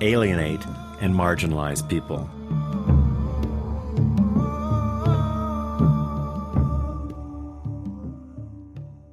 [0.00, 0.64] alienate,
[1.00, 2.28] and marginalize people.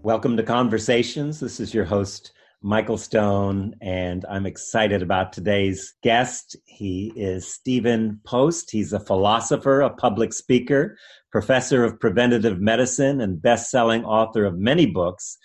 [0.04, 1.40] Welcome to Conversations.
[1.40, 2.32] This is your host,
[2.62, 6.56] Michael Stone, and I'm excited about today's guest.
[6.66, 8.70] He is Stephen Post.
[8.72, 10.98] He's a philosopher, a public speaker,
[11.32, 15.38] professor of preventative medicine, and best-selling author of many books.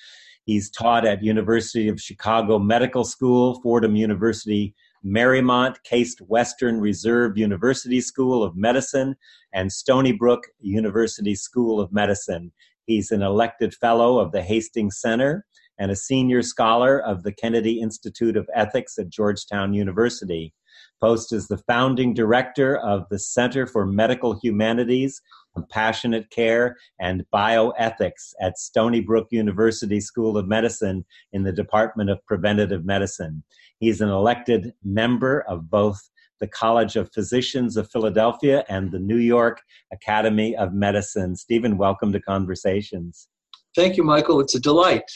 [0.44, 8.00] He's taught at University of Chicago Medical School, Fordham University Marymount Case Western Reserve University
[8.00, 9.16] School of Medicine,
[9.52, 12.52] and Stony Brook University School of Medicine.
[12.86, 15.44] He's an elected fellow of the Hastings Center
[15.78, 20.52] and a senior scholar of the Kennedy Institute of Ethics at Georgetown University.
[21.00, 25.22] Post is the founding director of the Center for Medical Humanities,
[25.54, 32.24] Compassionate Care, and Bioethics at Stony Brook University School of Medicine in the Department of
[32.26, 33.42] Preventative Medicine.
[33.80, 35.98] He's an elected member of both
[36.38, 41.34] the College of Physicians of Philadelphia and the New York Academy of Medicine.
[41.34, 43.28] Stephen, welcome to Conversations.
[43.74, 44.38] Thank you, Michael.
[44.40, 45.10] It's a delight.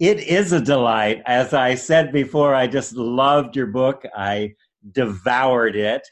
[0.00, 1.22] It is a delight.
[1.26, 4.04] As I said before, I just loved your book.
[4.16, 4.54] I
[4.92, 6.02] devoured it.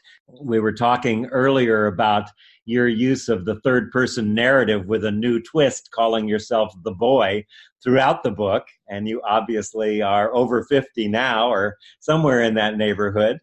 [0.41, 2.29] We were talking earlier about
[2.65, 7.45] your use of the third person narrative with a new twist, calling yourself the boy
[7.83, 8.67] throughout the book.
[8.89, 13.39] And you obviously are over 50 now or somewhere in that neighborhood.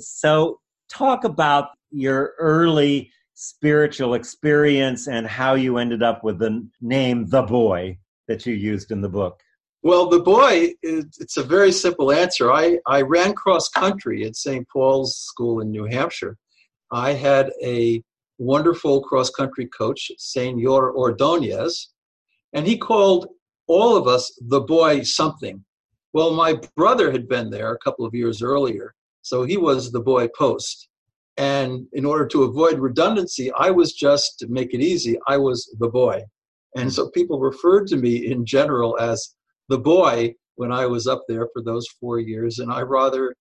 [0.00, 0.60] So,
[0.90, 7.42] talk about your early spiritual experience and how you ended up with the name The
[7.42, 9.40] Boy that you used in the book.
[9.82, 12.52] Well, the boy, it's a very simple answer.
[12.52, 14.68] I, I ran cross country at St.
[14.68, 16.36] Paul's School in New Hampshire.
[16.90, 18.02] I had a
[18.38, 21.90] wonderful cross country coach, Senor Ordonez,
[22.52, 23.28] and he called
[23.66, 25.64] all of us the boy something.
[26.12, 30.00] Well, my brother had been there a couple of years earlier, so he was the
[30.00, 30.88] boy post.
[31.36, 35.72] And in order to avoid redundancy, I was just, to make it easy, I was
[35.78, 36.22] the boy.
[36.76, 39.34] And so people referred to me in general as
[39.68, 42.58] the boy when I was up there for those four years.
[42.58, 43.34] And I rather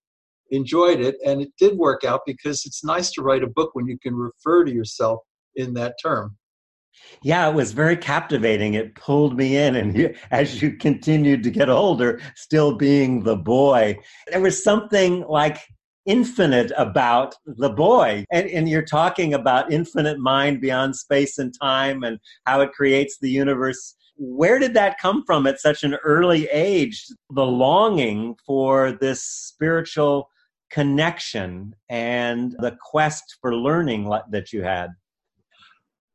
[0.51, 1.15] enjoyed it.
[1.25, 4.15] And it did work out because it's nice to write a book when you can
[4.15, 5.19] refer to yourself
[5.55, 6.37] in that term.
[7.21, 8.73] Yeah, it was very captivating.
[8.73, 9.75] It pulled me in.
[9.75, 13.97] And you, as you continued to get older, still being the boy,
[14.31, 15.59] there was something like
[16.07, 18.25] infinite about the boy.
[18.31, 23.17] And, and, you're talking about infinite mind beyond space and time and how it creates
[23.19, 27.05] the universe where did that come from at such an early age?
[27.29, 30.29] The longing for this spiritual
[30.69, 34.89] connection and the quest for learning that you had?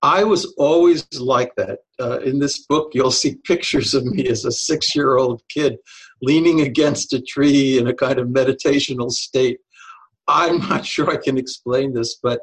[0.03, 1.79] I was always like that.
[2.01, 5.77] Uh, in this book, you'll see pictures of me as a six year old kid
[6.21, 9.59] leaning against a tree in a kind of meditational state.
[10.27, 12.41] I'm not sure I can explain this, but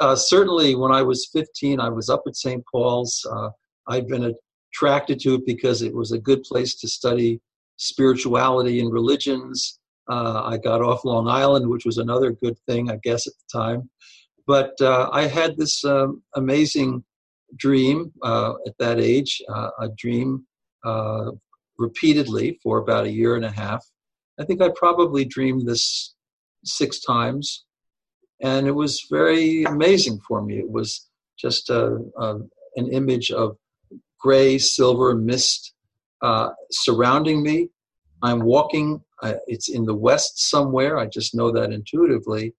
[0.00, 2.62] uh, certainly when I was 15, I was up at St.
[2.70, 3.26] Paul's.
[3.28, 3.48] Uh,
[3.88, 4.34] I'd been
[4.72, 7.40] attracted to it because it was a good place to study
[7.76, 9.77] spirituality and religions.
[10.08, 13.58] Uh, I got off Long Island, which was another good thing, I guess, at the
[13.58, 13.90] time.
[14.46, 17.04] But uh, I had this um, amazing
[17.56, 20.46] dream uh, at that age, uh, a dream
[20.84, 21.32] uh,
[21.78, 23.84] repeatedly for about a year and a half.
[24.40, 26.14] I think I probably dreamed this
[26.64, 27.64] six times.
[28.40, 30.58] And it was very amazing for me.
[30.58, 31.08] It was
[31.38, 32.36] just a, a,
[32.76, 33.56] an image of
[34.20, 35.74] gray, silver mist
[36.22, 37.68] uh, surrounding me.
[38.22, 42.54] I'm walking, uh, it's in the west somewhere, I just know that intuitively.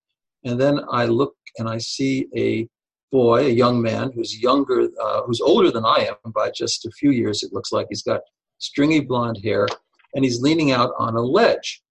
[0.46, 2.68] And then I look and I see a
[3.12, 6.92] boy, a young man who's younger, uh, who's older than I am by just a
[6.92, 7.88] few years, it looks like.
[7.90, 8.22] He's got
[8.60, 9.68] stringy blonde hair
[10.14, 11.82] and he's leaning out on a ledge.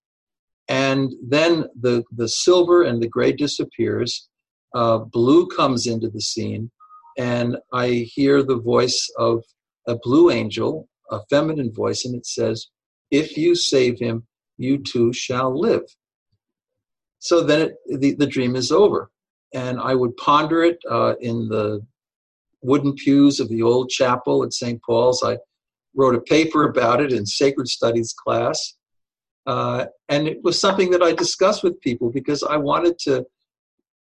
[0.68, 4.28] And then the, the silver and the gray disappears.
[4.74, 6.70] Uh, blue comes into the scene,
[7.16, 9.42] and I hear the voice of
[9.86, 12.68] a blue angel, a feminine voice, and it says,
[13.10, 14.26] If you save him,
[14.56, 15.82] you too shall live.
[17.20, 19.10] So then it, the, the dream is over.
[19.54, 21.80] And I would ponder it uh, in the
[22.62, 24.80] wooden pews of the old chapel at St.
[24.82, 25.22] Paul's.
[25.22, 25.38] I
[25.94, 28.74] wrote a paper about it in sacred studies class.
[29.46, 33.24] Uh, and it was something that I discussed with people because I wanted to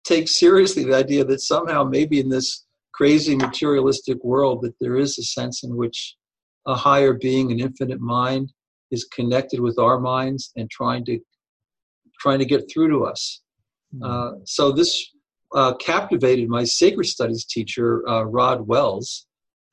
[0.04, 2.64] take seriously the idea that somehow, maybe in this
[2.94, 6.16] crazy materialistic world, that there is a sense in which
[6.66, 8.52] a higher being, an infinite mind,
[8.90, 11.18] is connected with our minds and trying to
[12.20, 13.42] trying to get through to us.
[13.92, 14.02] Hmm.
[14.02, 15.12] Uh, so this
[15.54, 19.26] uh, captivated my sacred studies teacher, uh, Rod Wells,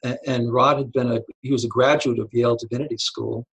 [0.04, 3.46] and, and, Rod had been a he was a graduate of Yale Divinity School.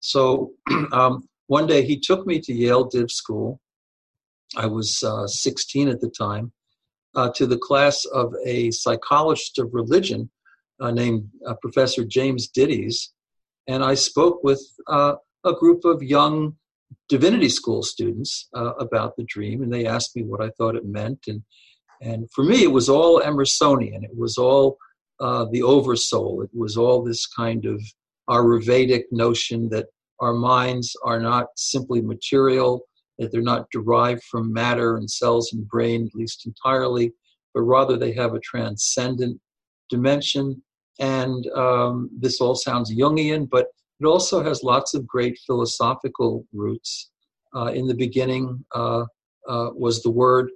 [0.00, 0.52] So
[0.92, 3.60] um, one day he took me to Yale Div School.
[4.56, 6.52] I was uh, 16 at the time.
[7.16, 10.28] Uh, to the class of a psychologist of religion
[10.80, 11.24] uh, named
[11.62, 13.10] Professor James Dittes,
[13.68, 15.14] and I spoke with uh,
[15.44, 16.56] a group of young
[17.08, 20.86] divinity school students uh, about the dream, and they asked me what I thought it
[20.86, 21.42] meant, and
[22.00, 24.04] and for me it was all Emersonian.
[24.04, 24.76] It was all
[25.20, 26.42] the oversoul.
[26.42, 27.80] It was all this kind of
[28.28, 29.86] Ayurvedic notion that
[30.20, 32.86] our minds are not simply material,
[33.18, 37.12] that they're not derived from matter and cells and brain, at least entirely,
[37.52, 39.40] but rather they have a transcendent
[39.90, 40.62] dimension.
[40.98, 43.68] And um, this all sounds Jungian, but
[44.00, 47.10] it also has lots of great philosophical roots.
[47.56, 49.04] Uh, in the beginning uh,
[49.48, 50.50] uh, was the Word,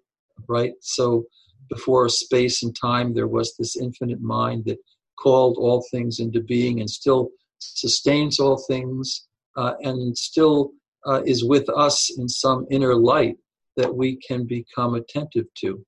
[0.49, 0.73] right?
[0.81, 1.25] So
[1.70, 4.79] before space and time, there was this infinite mind that
[5.19, 10.73] called all things into being and still sustains all things uh, and still
[11.06, 13.37] uh, is with us in some inner light
[13.76, 15.85] that we can become attentive to.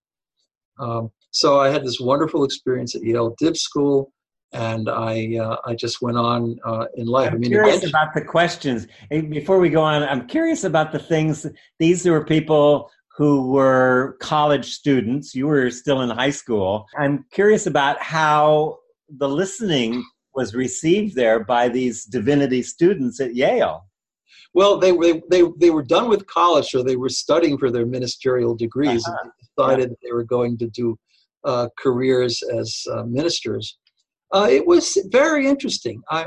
[0.79, 4.13] Um, so I had this wonderful experience at Yale Div School,
[4.53, 7.29] and I uh, I just went on uh, in life.
[7.29, 8.87] I'm I mean, curious about the questions.
[9.11, 11.47] before we go on, I'm curious about the things.
[11.79, 15.35] These were people who were college students.
[15.35, 16.87] You were still in high school.
[16.99, 20.05] I'm curious about how the listening
[20.35, 23.87] was received there by these divinity students at Yale.
[24.55, 27.87] Well, they were they, they were done with college, or they were studying for their
[27.87, 29.17] ministerial degrees, uh-huh.
[29.23, 29.97] and decided yeah.
[30.03, 30.99] they were going to do
[31.45, 33.79] uh, careers as uh, ministers.
[34.33, 36.03] Uh, it was very interesting.
[36.11, 36.27] I,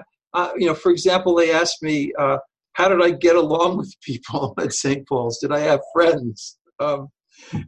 [0.57, 2.37] you know, for example, they asked me, uh,
[2.73, 5.07] "How did I get along with people at St.
[5.07, 5.39] Paul's?
[5.39, 7.07] Did I have friends?" Um,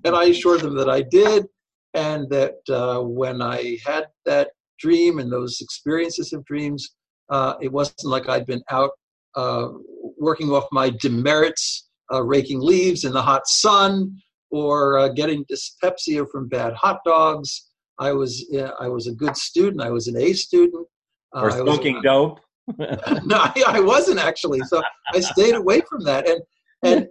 [0.03, 1.45] and I assured them that I did,
[1.93, 4.49] and that uh, when I had that
[4.79, 6.95] dream and those experiences of dreams,
[7.29, 8.91] uh, it wasn't like I'd been out
[9.35, 9.69] uh,
[10.17, 14.15] working off my demerits, uh, raking leaves in the hot sun,
[14.51, 17.69] or uh, getting dyspepsia from bad hot dogs.
[17.99, 18.45] I was
[18.79, 19.81] I was a good student.
[19.81, 20.87] I was an A student.
[21.35, 22.39] Uh, or smoking was, dope.
[23.25, 24.59] no, I, I, wasn't actually.
[24.61, 24.81] So
[25.13, 26.41] I stayed away from that, and
[26.83, 27.07] and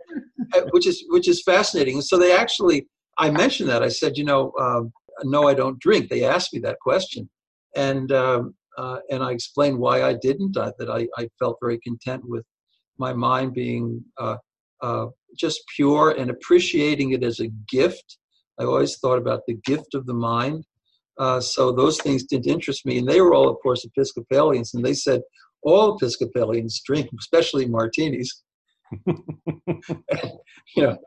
[0.54, 2.00] uh, which is which is fascinating.
[2.00, 2.86] So they actually,
[3.18, 3.82] I mentioned that.
[3.82, 4.92] I said, you know, um,
[5.22, 6.08] no, I don't drink.
[6.08, 7.28] They asked me that question,
[7.76, 10.56] and um, uh, and I explained why I didn't.
[10.56, 12.44] Uh, that I, I felt very content with
[12.98, 14.36] my mind being uh,
[14.82, 18.18] uh, just pure and appreciating it as a gift.
[18.58, 20.64] I always thought about the gift of the mind.
[21.18, 24.84] Uh, so those things didn't interest me, and they were all, of course, Episcopalians, and
[24.84, 25.20] they said
[25.62, 28.42] all Episcopalians drink, especially martinis.
[29.06, 29.22] and,
[30.76, 30.98] you know,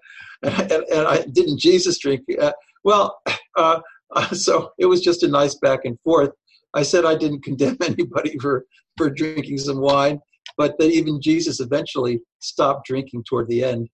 [0.43, 2.21] and, and, I didn't Jesus drink.
[2.39, 2.51] Uh,
[2.83, 3.19] well,
[4.33, 6.31] so it was just a nice back and forth.
[6.73, 8.65] I said I didn't condemn anybody for,
[8.97, 10.19] for drinking some wine,
[10.57, 13.89] but that even Jesus eventually stopped drinking toward the end.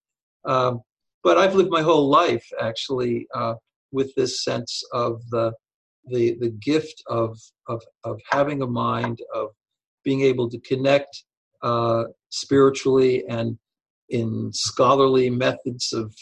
[0.45, 0.81] Um,
[1.23, 3.55] but I've lived my whole life actually uh,
[3.91, 5.53] with this sense of the,
[6.07, 9.49] the, the gift of, of, of having a mind, of
[10.03, 11.23] being able to connect
[11.61, 13.57] uh, spiritually and
[14.09, 16.13] in scholarly methods of,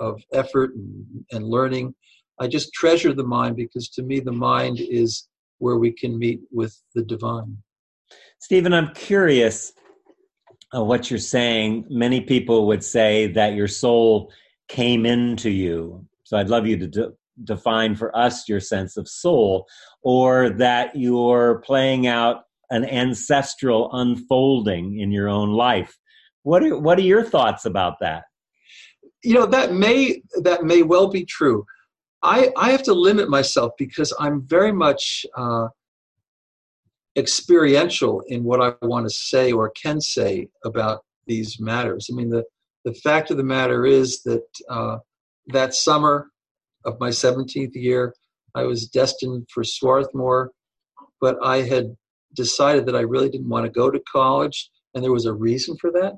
[0.00, 1.94] of effort and, and learning.
[2.40, 6.40] I just treasure the mind because to me the mind is where we can meet
[6.50, 7.56] with the divine.
[8.38, 9.72] Stephen, I'm curious
[10.72, 11.86] what you're saying.
[11.88, 14.32] Many people would say that your soul
[14.68, 16.04] came into you.
[16.24, 17.12] So I'd love you to de-
[17.42, 19.66] define for us your sense of soul,
[20.02, 25.96] or that you're playing out an ancestral unfolding in your own life.
[26.42, 28.24] What are, what are your thoughts about that?
[29.22, 31.64] You know that may that may well be true.
[32.22, 35.68] I, I have to limit myself because I'm very much uh,
[37.16, 42.08] experiential in what I want to say or can say about these matters.
[42.10, 42.44] I mean, the,
[42.84, 44.98] the fact of the matter is that uh,
[45.48, 46.28] that summer
[46.84, 48.14] of my 17th year,
[48.54, 50.50] I was destined for Swarthmore,
[51.20, 51.96] but I had
[52.34, 55.76] decided that I really didn't want to go to college, and there was a reason
[55.80, 56.14] for that.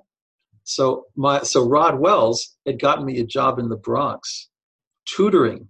[0.65, 4.49] So my so Rod Wells had gotten me a job in the Bronx,
[5.07, 5.69] tutoring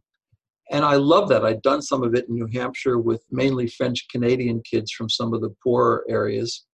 [0.71, 1.45] and I love that.
[1.45, 5.33] I'd done some of it in New Hampshire with mainly French Canadian kids from some
[5.33, 6.65] of the poorer areas.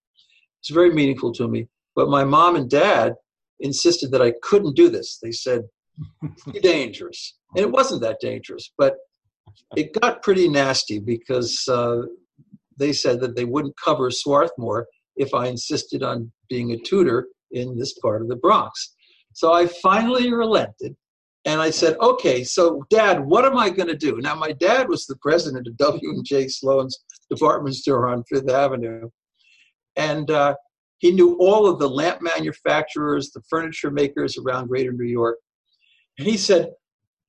[0.60, 1.68] It's very meaningful to me.
[1.94, 3.14] But my mom and dad
[3.60, 5.18] insisted that I couldn't do this.
[5.22, 5.62] They said,
[6.62, 7.38] dangerous.
[7.54, 8.96] And it wasn't that dangerous, but
[9.76, 12.02] it got pretty nasty because uh,
[12.78, 17.78] they said that they wouldn't cover Swarthmore if I insisted on being a tutor in
[17.78, 18.94] this part of the Bronx.
[19.34, 20.94] So I finally relented
[21.44, 24.20] and I said, okay, so dad, what am I going to do?
[24.20, 29.08] Now, my dad was the president of W&J Sloane's department store on Fifth Avenue.
[29.96, 30.54] And uh,
[30.98, 35.38] he knew all of the lamp manufacturers, the furniture makers around greater New York.
[36.18, 36.70] And he said,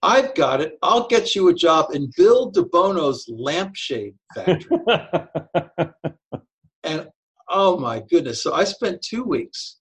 [0.01, 0.77] I've got it.
[0.81, 4.77] I'll get you a job in Bill DeBono's lampshade factory.
[6.83, 7.07] and
[7.49, 8.43] oh my goodness.
[8.43, 9.77] So I spent two weeks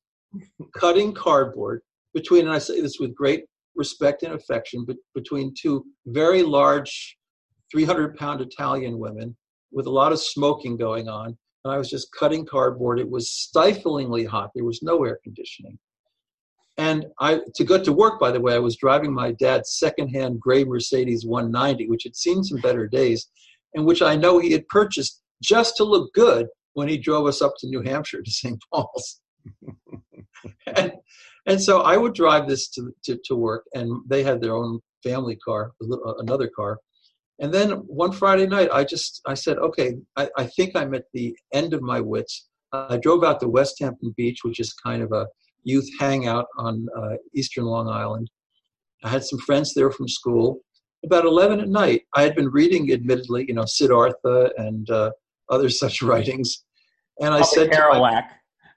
[0.76, 1.82] cutting cardboard
[2.14, 3.44] between, and I say this with great
[3.74, 7.16] respect and affection, but between two very large
[7.72, 9.36] 300 pound Italian women
[9.72, 11.36] with a lot of smoking going on.
[11.64, 13.00] And I was just cutting cardboard.
[13.00, 14.50] It was stiflingly hot.
[14.54, 15.78] There was no air conditioning.
[16.78, 20.40] And I, to go to work, by the way, I was driving my dad's secondhand
[20.40, 23.28] gray Mercedes 190, which had seen some better days,
[23.74, 27.42] and which I know he had purchased just to look good when he drove us
[27.42, 28.58] up to New Hampshire to St.
[28.72, 29.20] Paul's.
[30.76, 30.92] and,
[31.46, 34.80] and so I would drive this to, to, to work, and they had their own
[35.02, 36.78] family car, uh, another car.
[37.38, 41.06] And then one Friday night, I just I said, okay, I, I think I'm at
[41.12, 42.48] the end of my wits.
[42.72, 45.26] I drove out to Westhampton Beach, which is kind of a
[45.64, 48.30] youth hangout on uh, Eastern Long Island.
[49.04, 50.60] I had some friends there from school.
[51.04, 55.10] About 11 at night, I had been reading, admittedly, you know, Siddhartha and uh,
[55.50, 56.64] other such writings.
[57.20, 58.00] And I Probably said Kerouac.
[58.00, 58.24] My,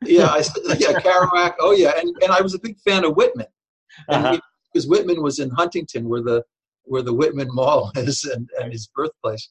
[0.04, 1.56] yeah, I said, yeah, Kerouac.
[1.60, 1.94] Oh, yeah.
[1.98, 3.48] And, and I was a big fan of Whitman.
[4.10, 4.40] And uh-huh.
[4.74, 6.44] because Whitman was in Huntington, where the
[6.86, 9.50] where the Whitman Mall is and, and his birthplace.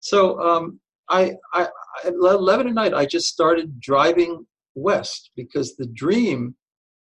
[0.00, 1.68] So um, I, I,
[2.04, 4.46] at 11 at night, I just started driving
[4.76, 6.54] west because the dream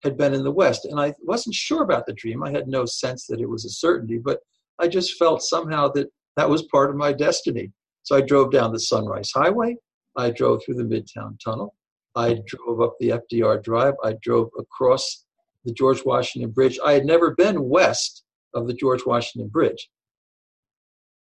[0.03, 0.85] had been in the west.
[0.85, 2.43] And I wasn't sure about the dream.
[2.43, 4.39] I had no sense that it was a certainty, but
[4.79, 7.71] I just felt somehow that that was part of my destiny.
[8.03, 9.77] So I drove down the Sunrise Highway.
[10.17, 11.75] I drove through the Midtown Tunnel.
[12.15, 13.93] I drove up the FDR Drive.
[14.03, 15.25] I drove across
[15.65, 16.79] the George Washington Bridge.
[16.83, 18.23] I had never been west
[18.53, 19.89] of the George Washington Bridge.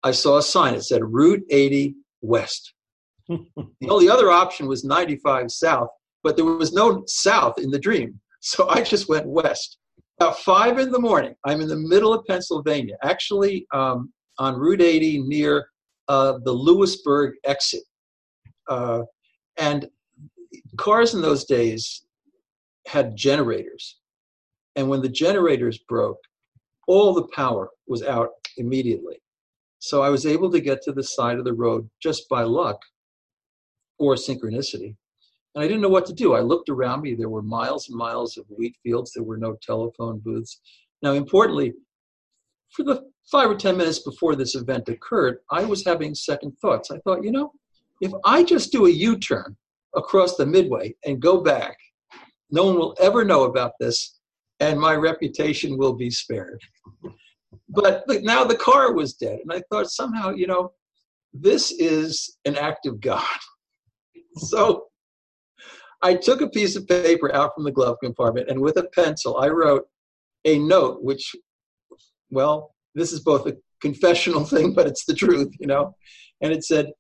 [0.03, 0.75] I saw a sign.
[0.75, 2.75] It said Route 80 West.
[3.29, 5.89] the only other option was 95 South,
[6.27, 8.19] but there was no South in the dream.
[8.41, 9.79] So I just went west.
[10.19, 14.83] About five in the morning, I'm in the middle of Pennsylvania, actually um, on Route
[14.83, 15.69] 80 near
[16.09, 17.83] uh, the Lewisburg exit.
[18.69, 19.03] Uh,
[19.57, 19.89] and
[20.77, 22.07] cars in those days
[22.87, 23.99] had generators.
[24.75, 26.19] And when the generators broke,
[26.89, 29.21] all the power was out immediately.
[29.79, 32.81] So I was able to get to the side of the road just by luck
[33.99, 34.97] or synchronicity.
[35.57, 36.35] And I didn't know what to do.
[36.35, 37.15] I looked around me.
[37.15, 39.13] There were miles and miles of wheat fields.
[39.13, 40.61] There were no telephone booths.
[41.03, 41.73] Now, importantly,
[42.73, 46.91] for the five or 10 minutes before this event occurred, I was having second thoughts.
[46.91, 47.53] I thought, you know,
[48.03, 49.57] if I just do a U turn
[49.97, 51.79] across the midway and go back,
[52.51, 54.19] no one will ever know about this,
[54.61, 56.61] and my reputation will be spared.
[57.71, 60.73] But now the car was dead, and I thought somehow, you know,
[61.33, 63.25] this is an act of God.
[64.39, 64.89] So
[66.07, 69.39] I took a piece of paper out from the glove compartment and with a pencil,
[69.39, 69.89] I wrote
[70.45, 71.35] a note, which,
[72.31, 75.97] well, this is both a confessional thing, but it's the truth, you know.
[76.41, 76.93] And it said,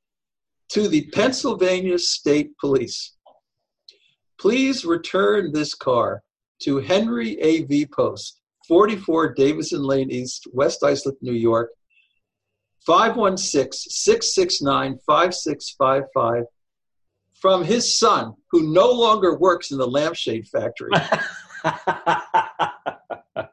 [0.70, 3.16] To the Pennsylvania State Police,
[4.40, 6.24] please return this car
[6.62, 7.86] to Henry A.V.
[7.86, 11.70] Post, 44 Davison Lane East, West Islip, New York,
[12.84, 16.42] 516 669 5655
[17.40, 20.90] from his son, who no longer works in the lampshade factory.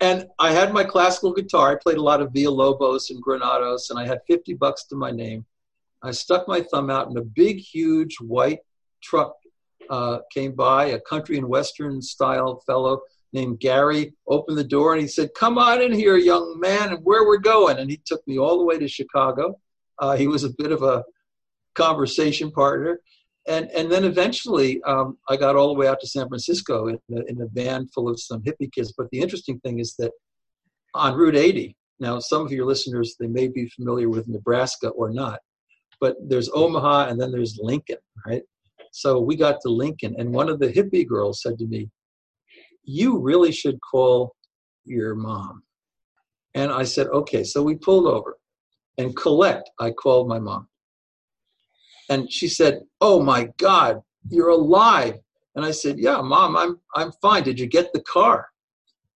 [0.00, 1.72] and I had my classical guitar.
[1.72, 5.10] I played a lot of Villalobos and Granados, and I had 50 bucks to my
[5.10, 5.44] name.
[6.02, 8.60] I stuck my thumb out, and a big, huge white
[9.02, 9.34] truck
[9.90, 13.02] uh, came by, a country and western style fellow
[13.32, 17.04] named Gary opened the door and he said, Come on in here, young man, and
[17.04, 17.78] where we're going.
[17.78, 19.58] And he took me all the way to Chicago.
[19.98, 21.04] Uh, he was a bit of a
[21.74, 23.00] conversation partner
[23.46, 26.98] and and then eventually um, I got all the way out to San Francisco in
[27.10, 28.92] a, in a van full of some hippie kids.
[28.96, 30.12] But the interesting thing is that
[30.94, 35.10] on Route 80, now some of your listeners they may be familiar with Nebraska or
[35.10, 35.40] not,
[36.00, 38.42] but there's Omaha and then there's Lincoln, right?
[38.92, 41.90] So we got to Lincoln, and one of the hippie girls said to me,
[42.82, 44.34] "You really should call
[44.84, 45.62] your mom."
[46.54, 48.38] And I said, "Okay." So we pulled over,
[48.98, 49.70] and collect.
[49.78, 50.68] I called my mom
[52.08, 55.18] and she said, Oh my God, you're alive.
[55.54, 57.42] And I said, Yeah, mom, I'm, I'm fine.
[57.42, 58.48] Did you get the car?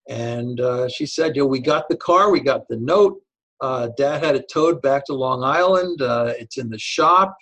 [0.09, 3.21] And uh, she said, Yeah, we got the car, we got the note.
[3.61, 6.01] Uh, Dad had it towed back to Long Island.
[6.01, 7.37] Uh, it's in the shop.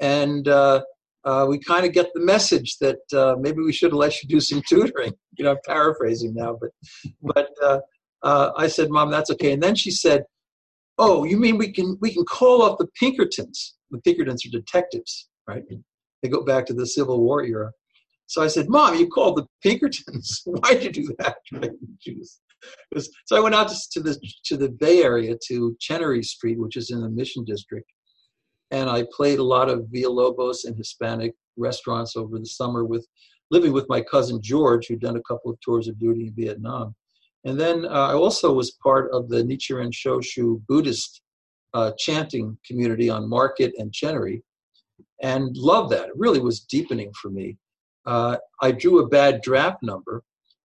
[0.00, 0.82] And uh,
[1.24, 4.28] uh, we kind of get the message that uh, maybe we should have let you
[4.28, 5.12] do some tutoring.
[5.38, 6.70] You know, I'm paraphrasing now, but
[7.22, 7.48] but
[8.22, 9.52] I said, Mom, that's okay.
[9.52, 10.24] And then she said,
[10.98, 13.76] Oh, you mean we can we can call off the Pinkertons?
[13.90, 15.64] The Pinkertons are detectives, right?
[16.22, 17.72] They go back to the Civil War era.
[18.26, 20.42] So I said, Mom, you called the Pinkertons.
[20.46, 21.36] Why'd you do that?
[23.26, 26.90] so I went out to the to the Bay Area to Chenery Street, which is
[26.90, 27.90] in the Mission District,
[28.70, 33.06] and I played a lot of Villalobos and Hispanic restaurants over the summer with
[33.50, 36.94] living with my cousin George, who'd done a couple of tours of duty in Vietnam.
[37.44, 41.22] And then uh, I also was part of the Nichiren Shoshu Buddhist
[41.74, 44.42] uh, chanting community on Market and Chenery,
[45.22, 46.08] and loved that.
[46.08, 47.56] It really was deepening for me
[48.06, 50.22] uh, I drew a bad draft number.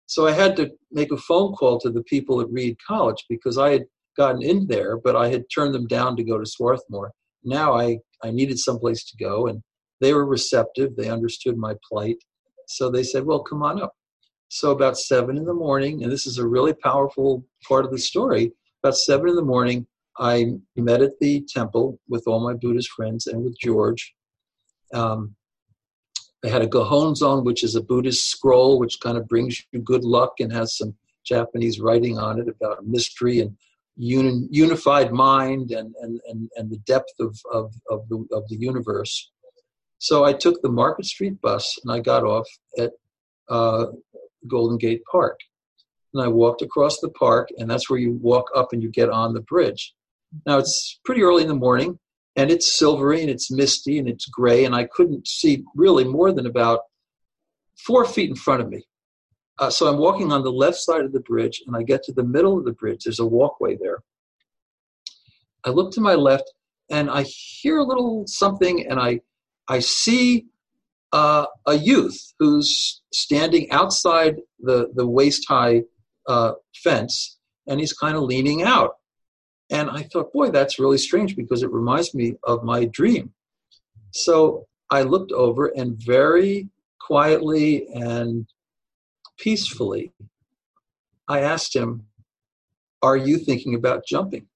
[0.06, 3.58] So I had to make a phone call to the people at Reed College because
[3.58, 3.84] I had
[4.16, 7.12] gotten in there, but I had turned them down to go to Swarthmore.
[7.44, 9.62] Now I, I needed someplace to go, and
[10.00, 10.96] they were receptive.
[10.96, 12.16] They understood my plight.
[12.66, 13.92] So they said, Well, come on up.
[14.48, 17.98] So about seven in the morning, and this is a really powerful part of the
[17.98, 18.52] story,
[18.82, 19.86] about seven in the morning,
[20.18, 24.14] I met at the temple with all my Buddhist friends and with George.
[24.92, 25.34] Um,
[26.42, 30.04] they had a Gohonzon, which is a Buddhist scroll, which kind of brings you good
[30.04, 30.94] luck and has some
[31.24, 33.56] Japanese writing on it about mystery and
[33.96, 38.56] uni- unified mind and, and, and, and the depth of, of, of, the, of the
[38.56, 39.30] universe.
[39.98, 42.48] So I took the Market Street bus and I got off
[42.78, 42.92] at
[43.48, 43.86] uh,
[44.46, 45.40] Golden Gate Park.
[46.14, 49.10] And I walked across the park, and that's where you walk up and you get
[49.10, 49.94] on the bridge.
[50.46, 51.98] Now it's pretty early in the morning,
[52.38, 56.32] and it's silvery and it's misty and it's gray and i couldn't see really more
[56.32, 56.80] than about
[57.76, 58.86] four feet in front of me.
[59.58, 62.12] Uh, so i'm walking on the left side of the bridge and i get to
[62.12, 63.04] the middle of the bridge.
[63.04, 63.98] There's a walkway there.
[65.64, 66.50] I look to my left
[66.90, 69.20] and i hear a little something and i
[69.68, 70.46] i see
[71.10, 75.82] uh, a youth who's standing outside the the waist high
[76.28, 76.52] uh,
[76.84, 78.92] fence and he's kind of leaning out
[79.70, 83.32] and I thought, boy, that's really strange because it reminds me of my dream.
[84.12, 88.46] So I looked over and very quietly and
[89.38, 90.12] peacefully,
[91.28, 92.06] I asked him,
[93.02, 94.46] Are you thinking about jumping?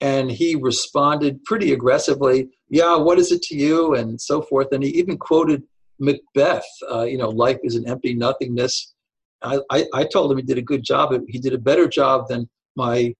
[0.00, 3.94] And he responded pretty aggressively, Yeah, what is it to you?
[3.94, 4.68] And so forth.
[4.72, 5.62] And he even quoted
[5.98, 8.94] Macbeth, uh, you know, life is an empty nothingness.
[9.42, 11.14] I, I, I told him he did a good job.
[11.28, 13.14] He did a better job than my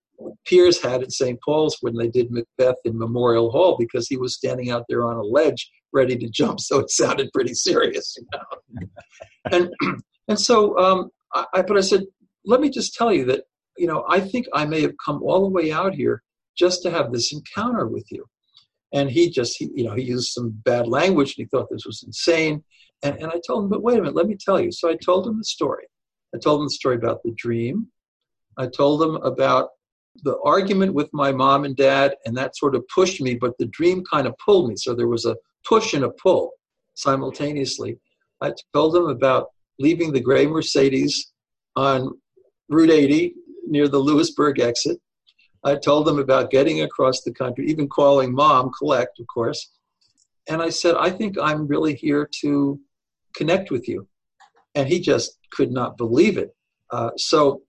[0.47, 1.39] peers had at St.
[1.45, 5.17] Paul's when they did Macbeth in Memorial Hall because he was standing out there on
[5.17, 8.17] a ledge ready to jump, so it sounded pretty serious.
[8.17, 8.89] You know?
[9.51, 12.05] and and so, um, I, but I said,
[12.45, 13.45] let me just tell you that
[13.77, 16.23] you know I think I may have come all the way out here
[16.57, 18.25] just to have this encounter with you.
[18.93, 21.87] And he just, he, you know, he used some bad language and he thought this
[21.87, 22.63] was insane.
[23.03, 24.71] And, and I told him, but wait a minute, let me tell you.
[24.71, 25.85] So I told him the story.
[26.35, 27.89] I told him the story about the dream.
[28.59, 29.71] I told him about
[30.23, 33.67] the argument with my mom and dad, and that sort of pushed me, but the
[33.67, 34.77] dream kind of pulled me.
[34.77, 36.53] So there was a push and a pull
[36.95, 37.99] simultaneously.
[38.41, 39.49] I told them about
[39.79, 41.33] leaving the gray Mercedes
[41.77, 42.11] on
[42.69, 43.35] Route 80
[43.67, 44.99] near the Lewisburg exit.
[45.65, 49.71] I told them about getting across the country, even calling mom, collect, of course.
[50.49, 52.81] And I said, I think I'm really here to
[53.37, 54.09] connect with you.
[54.75, 56.55] And he just could not believe it.
[56.91, 57.63] Uh, so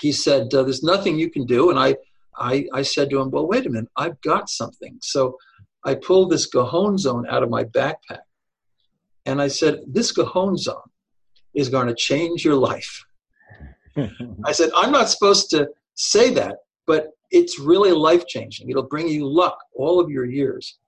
[0.00, 1.70] he said, uh, There's nothing you can do.
[1.70, 1.96] And I,
[2.36, 4.98] I, I said to him, Well, wait a minute, I've got something.
[5.02, 5.36] So
[5.84, 8.24] I pulled this Gohonzon out of my backpack.
[9.26, 10.82] And I said, This Gohonzon
[11.54, 13.04] is going to change your life.
[14.44, 18.70] I said, I'm not supposed to say that, but it's really life changing.
[18.70, 20.78] It'll bring you luck all of your years.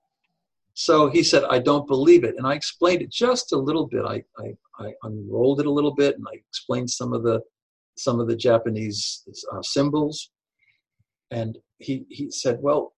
[0.73, 2.35] So he said, I don't believe it.
[2.37, 4.05] And I explained it just a little bit.
[4.05, 7.41] I, I, I unrolled it a little bit and I explained some of the
[7.97, 10.31] some of the Japanese uh, symbols.
[11.31, 12.93] And he, he said, Well,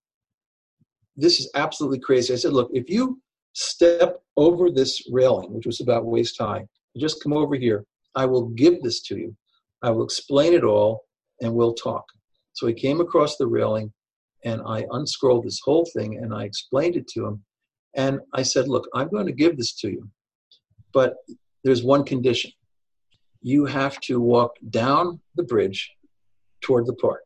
[1.15, 2.33] this is absolutely crazy.
[2.33, 3.19] I said, Look, if you
[3.53, 6.65] step over this railing, which was about waist high,
[6.97, 7.85] just come over here,
[8.15, 9.35] I will give this to you.
[9.81, 11.05] I will explain it all
[11.41, 12.05] and we'll talk.
[12.53, 13.93] So he came across the railing
[14.43, 17.43] and I unscrolled this whole thing and I explained it to him.
[17.95, 20.09] And I said, Look, I'm going to give this to you,
[20.93, 21.15] but
[21.63, 22.51] there's one condition
[23.41, 25.91] you have to walk down the bridge
[26.61, 27.23] toward the park.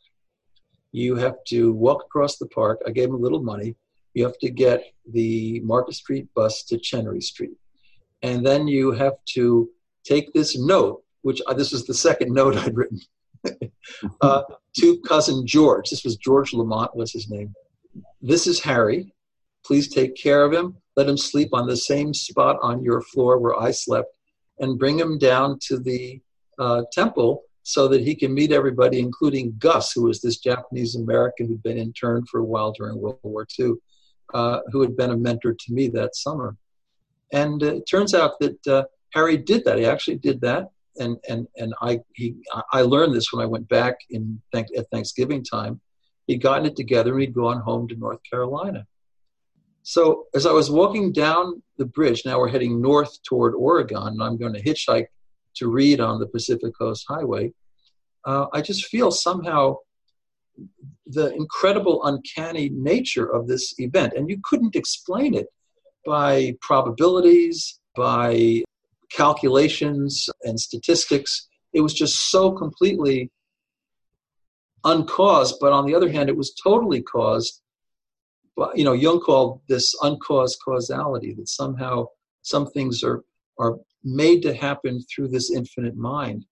[0.91, 2.82] You have to walk across the park.
[2.86, 3.76] I gave him a little money.
[4.13, 7.58] You have to get the Market Street bus to Chenery Street.
[8.21, 9.69] and then you have to
[10.04, 12.99] take this note, which this was the second note I'd written,
[14.21, 14.43] uh,
[14.78, 15.89] to cousin George.
[15.89, 17.54] This was George Lamont was his name.
[18.21, 19.13] This is Harry.
[19.65, 20.78] Please take care of him.
[20.95, 24.12] Let him sleep on the same spot on your floor where I slept,
[24.59, 26.21] and bring him down to the
[26.59, 31.47] uh, temple so that he can meet everybody, including Gus, who was this Japanese American
[31.47, 33.73] who'd been interned for a while during World War II,
[34.33, 36.57] uh, who had been a mentor to me that summer.
[37.31, 39.79] And uh, it turns out that uh, Harry did that.
[39.79, 42.35] He actually did that, and and and I he
[42.71, 45.79] I learned this when I went back in at Thanksgiving time.
[46.27, 48.85] He'd gotten it together and he'd gone home to North Carolina.
[49.83, 54.23] So as I was walking down the bridge, now we're heading north toward Oregon, and
[54.23, 55.07] I'm going to hitchhike
[55.55, 57.51] to Reed on the Pacific Coast Highway,
[58.25, 59.77] uh, I just feel somehow
[61.07, 64.13] the incredible, uncanny nature of this event.
[64.15, 65.47] And you couldn't explain it
[66.05, 68.63] by probabilities, by
[69.11, 71.47] calculations and statistics.
[71.73, 73.31] It was just so completely
[74.83, 77.61] uncaused, but on the other hand, it was totally caused.
[78.55, 82.05] But you know, Jung called this uncaused causality that somehow
[82.41, 83.23] some things are
[83.59, 86.45] are made to happen through this infinite mind.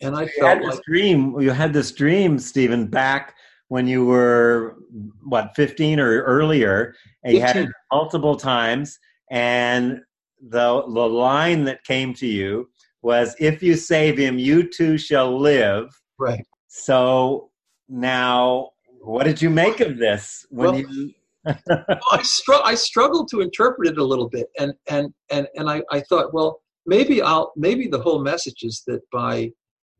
[0.00, 1.38] And I you felt had like, dream.
[1.40, 3.34] You had this dream, Stephen, back
[3.68, 4.76] when you were
[5.24, 7.34] what 15 or earlier, and 15.
[7.34, 8.98] you had it multiple times.
[9.30, 10.00] And
[10.40, 12.68] the the line that came to you
[13.02, 15.88] was, "If you save him, you too shall live."
[16.18, 16.44] Right.
[16.68, 17.50] So
[17.88, 21.12] now, what did you make of this when well, you?
[21.46, 25.82] I, str- I struggled to interpret it a little bit, and and and and I,
[25.90, 29.50] I thought, well, maybe I'll maybe the whole message is that by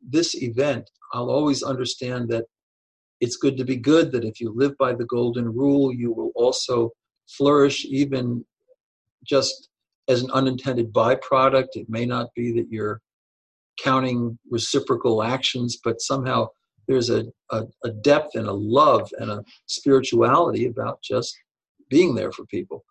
[0.02, 2.44] this event, I'll always understand that
[3.20, 6.33] it's good to be good, that if you live by the golden rule, you will
[6.35, 6.90] also
[7.28, 8.44] flourish, even
[9.24, 9.68] just
[10.09, 11.68] as an unintended byproduct.
[11.74, 13.00] It may not be that you're
[13.83, 16.48] counting reciprocal actions, but somehow
[16.88, 21.36] there's a, a, a depth and a love and a spirituality about just
[21.88, 22.84] being there for people.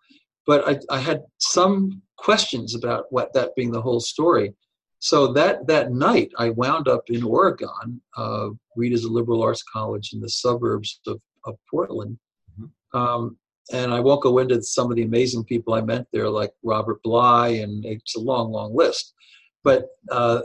[0.46, 4.54] But I, I had some questions about what that being the whole story.
[4.98, 8.00] So that that night, I wound up in Oregon.
[8.16, 12.18] Uh, Reed is a liberal arts college in the suburbs of, of Portland.
[12.58, 12.98] Mm-hmm.
[12.98, 13.36] Um,
[13.72, 17.02] and I won't go into some of the amazing people I met there, like Robert
[17.02, 19.14] Bly, and it's a long, long list.
[19.62, 20.42] But uh,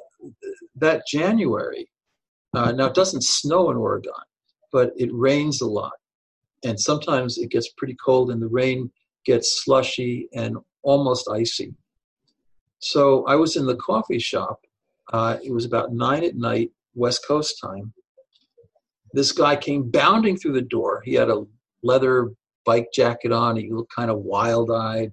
[0.75, 1.89] that January,
[2.53, 4.11] uh, now it doesn't snow in Oregon,
[4.71, 5.93] but it rains a lot.
[6.65, 8.91] And sometimes it gets pretty cold, and the rain
[9.25, 11.73] gets slushy and almost icy.
[12.79, 14.61] So I was in the coffee shop.
[15.11, 17.93] Uh, it was about nine at night, West Coast time.
[19.13, 21.01] This guy came bounding through the door.
[21.03, 21.45] He had a
[21.83, 22.31] leather
[22.65, 23.55] bike jacket on.
[23.55, 25.11] He looked kind of wild eyed,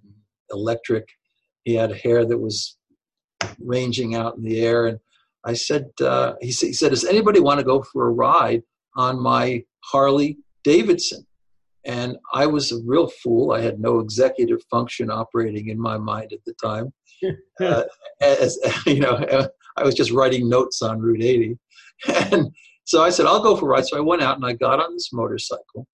[0.51, 1.09] electric.
[1.64, 2.77] He had hair that was
[3.59, 4.87] ranging out in the air.
[4.87, 4.99] And
[5.47, 8.63] I said, uh, he, he said, Does anybody want to go for a ride
[8.97, 11.25] on my Harley Davidson?
[11.85, 13.53] And I was a real fool.
[13.53, 16.93] I had no executive function operating in my mind at the time.
[17.61, 17.85] uh,
[18.21, 21.59] as you know, I was just writing notes on Route 80,
[22.33, 22.53] and
[22.85, 24.81] so I said, "I'll go for a ride." So I went out and I got
[24.81, 25.87] on this motorcycle.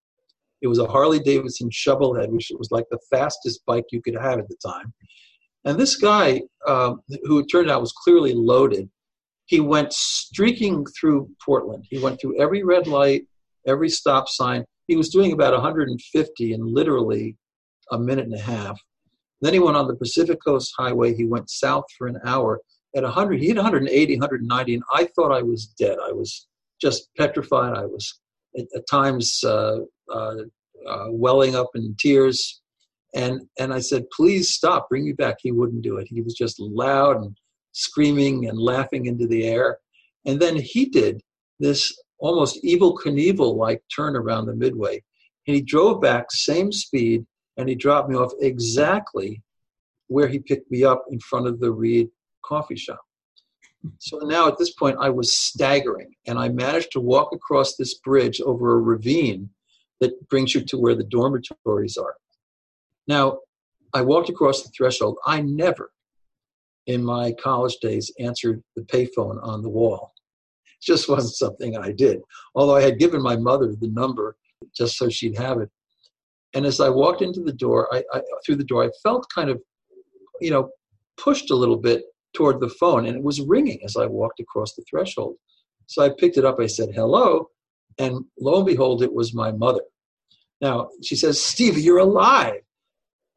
[0.63, 4.39] It was a Harley Davidson Shovelhead, which was like the fastest bike you could have
[4.39, 4.95] at the time.
[5.65, 8.89] And this guy, uh, who it turned out was clearly loaded,
[9.53, 11.85] he went streaking through Portland.
[11.91, 13.27] He went through every red light,
[13.67, 14.65] every stop sign.
[14.87, 17.37] He was doing about 150 in literally
[17.91, 18.81] a minute and a half.
[19.43, 21.15] Then he went on the Pacific Coast Highway.
[21.15, 22.63] He went south for an hour.
[22.97, 25.99] At 100, he hit 180, 190, and I thought I was dead.
[26.03, 26.47] I was
[26.81, 27.77] just petrified.
[27.77, 28.21] I was
[28.59, 30.37] at, at times uh, uh,
[30.89, 32.63] uh, welling up in tears.
[33.15, 35.37] And, and I said, please stop, bring me back.
[35.43, 36.09] He wouldn't do it.
[36.09, 37.37] He was just loud and
[37.73, 39.79] screaming and laughing into the air.
[40.27, 41.21] And then he did
[41.59, 45.03] this almost Evel Knievel like turn around the midway.
[45.47, 49.43] And he drove back, same speed, and he dropped me off exactly
[50.07, 52.09] where he picked me up in front of the Reed
[52.45, 53.01] coffee shop.
[53.99, 57.95] So now at this point, I was staggering, and I managed to walk across this
[57.95, 59.51] bridge over a ravine
[60.01, 62.15] that brings you to where the dormitories are.
[63.09, 63.39] Now,
[63.93, 65.19] I walked across the threshold.
[65.27, 65.91] I never,
[66.87, 70.13] in my college days, answered the payphone on the wall.
[70.67, 72.21] It just wasn't something I did.
[72.55, 74.37] Although I had given my mother the number
[74.77, 75.71] just so she'd have it.
[76.55, 79.51] And as I walked into the door, I, I, through the door, I felt kind
[79.51, 79.61] of,
[80.41, 80.71] you know,
[81.17, 82.03] pushed a little bit
[82.35, 85.37] toward the phone, and it was ringing as I walked across the threshold.
[85.87, 86.59] So I picked it up.
[86.61, 87.49] I said, "Hello,"
[87.99, 89.83] and lo and behold, it was my mother.
[90.61, 92.63] Now she says, "Steve, you're alive."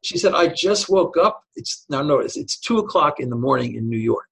[0.06, 1.42] She said, I just woke up.
[1.56, 4.28] It's now notice it's two o'clock in the morning in New York.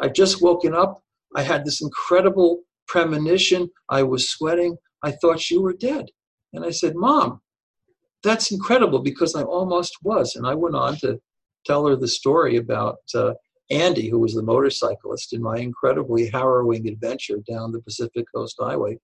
[0.00, 1.00] I've just woken up.
[1.36, 3.70] I had this incredible premonition.
[3.88, 4.76] I was sweating.
[5.02, 6.06] I thought you were dead.
[6.52, 7.40] And I said, Mom,
[8.24, 10.34] that's incredible because I almost was.
[10.34, 11.20] And I went on to
[11.64, 13.34] tell her the story about uh,
[13.70, 18.98] Andy, who was the motorcyclist in my incredibly harrowing adventure down the Pacific Coast Highway.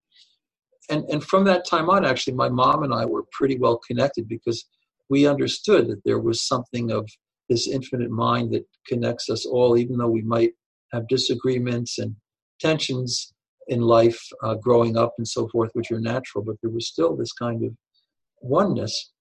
[0.91, 4.29] And, and from that time on, actually, my mom and I were pretty well connected
[4.29, 4.67] because
[5.09, 7.09] we understood that there was something of
[7.49, 10.53] this infinite mind that connects us all, even though we might
[10.93, 12.15] have disagreements and
[12.61, 13.33] tensions
[13.69, 17.17] in life uh, growing up and so forth, which are natural, but there was still
[17.17, 17.73] this kind of
[18.41, 19.13] oneness.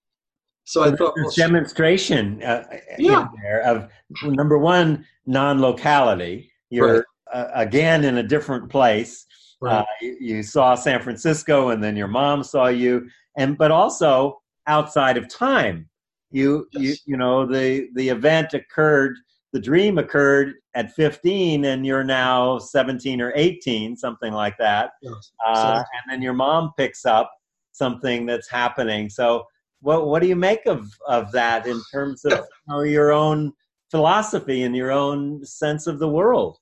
[0.66, 2.64] So, so I thought well, demonstration uh,
[2.98, 3.28] yeah.
[3.42, 3.88] there of
[4.24, 6.52] number one non-locality.
[6.70, 7.04] You're right.
[7.34, 9.26] uh, again in a different place.
[9.62, 9.80] Right.
[9.80, 14.42] Uh, you, you, saw San Francisco, and then your mom saw you, and but also
[14.68, 15.90] outside of time.
[16.32, 16.84] You yes.
[16.84, 19.16] you you know the the event occurred,
[19.54, 24.92] the dream occurred at 15, and you're now 17 or 18, something like that.
[25.02, 25.32] Yes.
[25.46, 27.32] Uh, and then your mom picks up
[27.72, 29.10] something that's happening.
[29.10, 29.46] So
[29.82, 33.54] what what do you make of of that in terms of you know, your own
[33.92, 36.58] philosophy and your own sense of the world?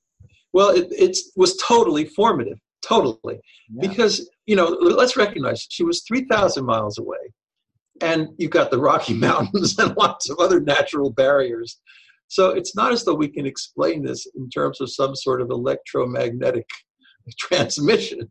[0.52, 3.40] Well, it it was totally formative, totally,
[3.70, 3.88] yeah.
[3.88, 7.32] because you know let's recognize she was three thousand miles away,
[8.00, 11.80] and you've got the Rocky Mountains and lots of other natural barriers.
[12.28, 15.50] So it's not as though we can explain this in terms of some sort of
[15.50, 16.66] electromagnetic
[17.38, 18.30] transmission.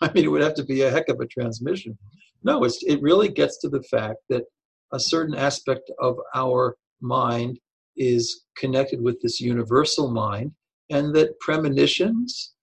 [0.00, 1.96] I mean, it would have to be a heck of a transmission.
[2.42, 4.44] No, it really gets to the fact that
[4.92, 7.58] a certain aspect of our mind
[7.96, 10.52] is connected with this universal mind,
[10.90, 12.54] and that premonitions,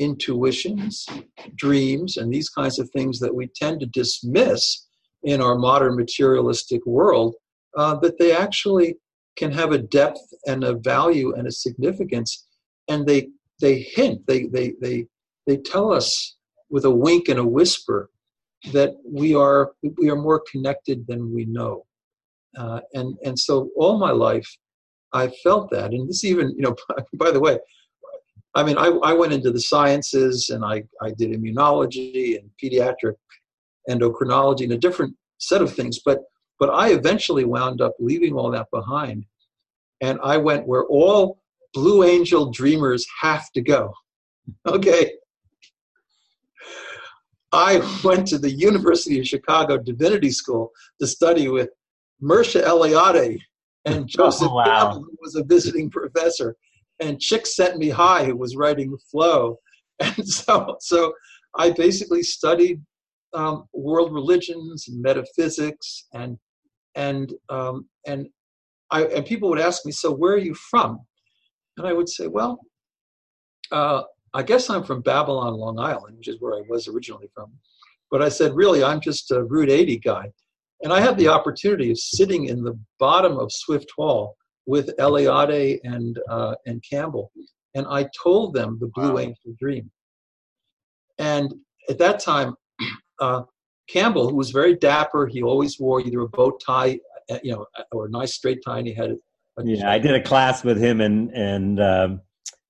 [0.00, 1.06] intuitions,
[1.54, 4.85] dreams, and these kinds of things that we tend to dismiss
[5.26, 7.34] in our modern materialistic world,
[7.76, 8.96] uh, that they actually
[9.36, 12.46] can have a depth and a value and a significance,
[12.88, 13.28] and they
[13.60, 15.06] they hint, they they they
[15.46, 16.36] they tell us
[16.70, 18.08] with a wink and a whisper
[18.72, 21.84] that we are we are more connected than we know.
[22.56, 24.48] Uh, and and so all my life
[25.12, 25.92] i felt that.
[25.92, 26.76] And this even you know
[27.14, 27.58] by the way
[28.54, 33.16] i mean i, I went into the sciences and I, I did immunology and pediatric
[33.88, 36.20] endocrinology and a different set of things but
[36.58, 39.24] but i eventually wound up leaving all that behind
[40.00, 41.38] and i went where all
[41.74, 43.92] blue angel dreamers have to go
[44.66, 45.12] okay
[47.52, 51.70] I went to the University of Chicago Divinity School to study with
[52.22, 53.38] Mircea Eliade
[53.86, 54.64] and Joseph oh, wow.
[54.64, 56.56] Campbell, who was a visiting professor,
[57.00, 59.58] and Csikszentmihalyi, who was writing Flow.
[59.98, 61.14] And so, so
[61.56, 62.82] I basically studied
[63.34, 66.38] um, world religions and metaphysics, and
[66.94, 68.28] and um, and
[68.90, 71.00] I and people would ask me, so where are you from?
[71.76, 72.60] And I would say, well,
[73.70, 74.02] uh,
[74.34, 77.52] I guess I'm from Babylon, Long Island, which is where I was originally from.
[78.10, 80.30] But I said, really, I'm just a Route 80 guy.
[80.82, 84.36] And I had the opportunity of sitting in the bottom of Swift Hall
[84.66, 87.32] with Eliade and, uh, and Campbell.
[87.74, 89.18] And I told them the Blue wow.
[89.20, 89.90] Angel Dream.
[91.18, 91.54] And
[91.88, 92.54] at that time,
[93.20, 93.42] uh,
[93.88, 96.98] Campbell, who was very dapper, he always wore either a bow tie,
[97.30, 99.10] uh, you know, or a nice straight tie, and he had.
[99.10, 102.20] A, yeah, I did a class with him and and um,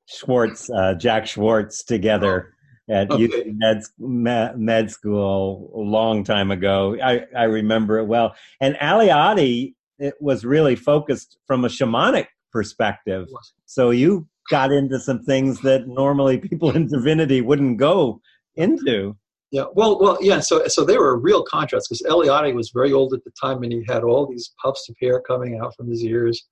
[0.06, 2.54] Schwartz, uh, Jack Schwartz, together
[2.88, 3.52] at okay.
[3.98, 6.96] med, med school a long time ago.
[7.02, 8.36] I, I remember it well.
[8.60, 13.28] And Eliade it was really focused from a shamanic perspective.
[13.64, 18.20] So you got into some things that normally people in divinity wouldn't go
[18.54, 19.16] into.
[19.52, 20.40] Yeah, well, well, yeah.
[20.40, 23.62] So, so they were a real contrast because Eliade was very old at the time,
[23.62, 26.46] and he had all these puffs of hair coming out from his ears,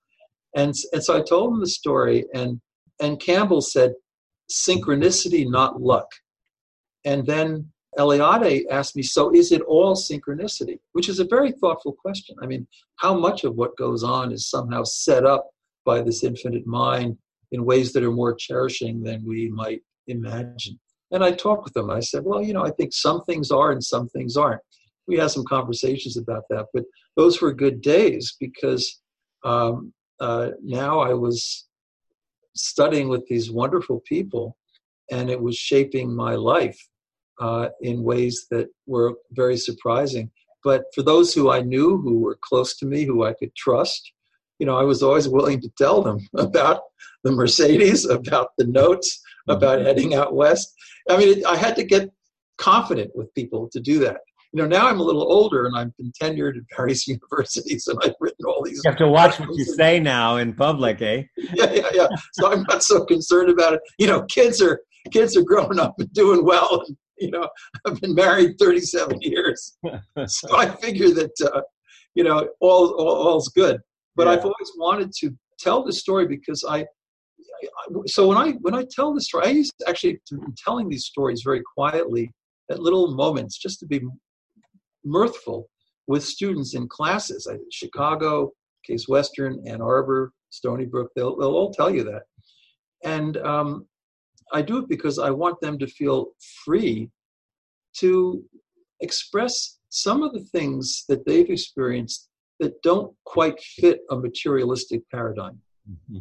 [0.54, 2.60] and and so I told him the story, and
[3.00, 3.94] and Campbell said,
[4.50, 6.06] synchronicity, not luck.
[7.04, 10.78] And then Eliade asked me, so is it all synchronicity?
[10.92, 12.36] Which is a very thoughtful question.
[12.42, 15.48] I mean, how much of what goes on is somehow set up
[15.84, 17.16] by this infinite mind
[17.52, 20.78] in ways that are more cherishing than we might imagine?
[21.14, 21.90] And I talked with them.
[21.90, 24.60] I said, well, you know, I think some things are and some things aren't.
[25.06, 26.82] We had some conversations about that, but
[27.16, 29.00] those were good days because
[29.44, 31.68] um, uh, now I was
[32.56, 34.56] studying with these wonderful people,
[35.08, 36.80] and it was shaping my life
[37.40, 40.32] uh, in ways that were very surprising.
[40.64, 44.12] But for those who I knew, who were close to me, who I could trust,
[44.58, 46.80] you know, I was always willing to tell them about
[47.22, 49.86] the Mercedes, about the notes, about mm-hmm.
[49.86, 50.74] heading out west.
[51.08, 52.10] I mean, it, I had to get
[52.58, 54.18] confident with people to do that.
[54.52, 57.98] you know, now I'm a little older and I've been tenured at various universities and
[58.02, 58.80] I've written all these.
[58.84, 61.24] You have to watch what you say now in public, eh?
[61.36, 62.06] yeah, yeah, yeah.
[62.34, 63.80] So I'm not so concerned about it.
[63.98, 64.80] You know, kids are
[65.10, 66.82] kids are growing up and doing well.
[66.86, 67.48] And, you know,
[67.86, 69.76] I've been married 37 years,
[70.26, 71.60] so I figure that uh,
[72.14, 73.80] you know all, all all's good.
[74.16, 74.34] But yeah.
[74.34, 76.86] I've always wanted to tell the story because I,
[78.06, 80.88] so when I when I tell the story, I used to actually to be telling
[80.88, 82.32] these stories very quietly
[82.70, 84.00] at little moments just to be
[85.04, 85.68] mirthful
[86.06, 87.48] with students in classes.
[87.50, 88.52] I, Chicago,
[88.86, 92.22] Case Western, Ann Arbor, Stony Brook, they'll, they'll all tell you that.
[93.02, 93.86] And um,
[94.52, 96.28] I do it because I want them to feel
[96.64, 97.10] free
[97.98, 98.42] to
[99.00, 102.28] express some of the things that they've experienced
[102.60, 105.60] that don't quite fit a materialistic paradigm.
[105.90, 106.18] Mm-hmm.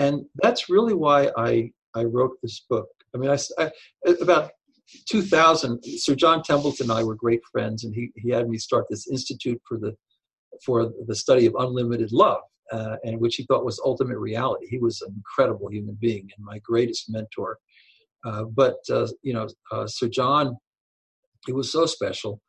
[0.00, 2.88] And that's really why I, I wrote this book.
[3.14, 3.70] I mean, I, I,
[4.22, 4.50] about
[5.10, 8.86] 2000, Sir John Templeton and I were great friends, and he, he had me start
[8.88, 9.94] this institute for the
[10.64, 12.40] for the study of unlimited love,
[12.72, 14.66] uh, and which he thought was ultimate reality.
[14.68, 17.58] He was an incredible human being and my greatest mentor.
[18.24, 20.56] Uh, but uh, you know, uh, Sir John,
[21.46, 22.40] he was so special.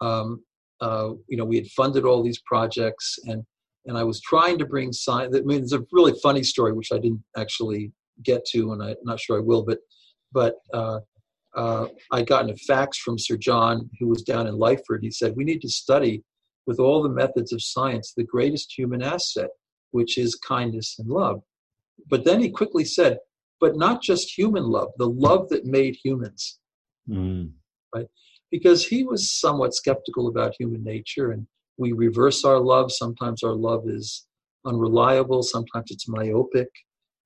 [0.00, 0.42] Um,
[0.80, 3.44] uh, you know, we had funded all these projects, and
[3.86, 5.36] and I was trying to bring science.
[5.36, 7.92] I mean, it's a really funny story which I didn't actually
[8.22, 9.64] get to, and I'm not sure I will.
[9.64, 9.78] But
[10.32, 11.00] but uh,
[11.54, 15.02] uh, I got a fax from Sir John, who was down in Lyford.
[15.02, 16.22] He said, We need to study
[16.66, 19.50] with all the methods of science the greatest human asset,
[19.92, 21.42] which is kindness and love.
[22.08, 23.18] But then he quickly said,
[23.60, 26.58] But not just human love, the love that made humans.
[27.08, 27.52] Mm.
[27.94, 28.06] Right?
[28.50, 31.46] Because he was somewhat skeptical about human nature, and
[31.78, 32.92] we reverse our love.
[32.92, 34.26] Sometimes our love is
[34.66, 36.68] unreliable, sometimes it's myopic,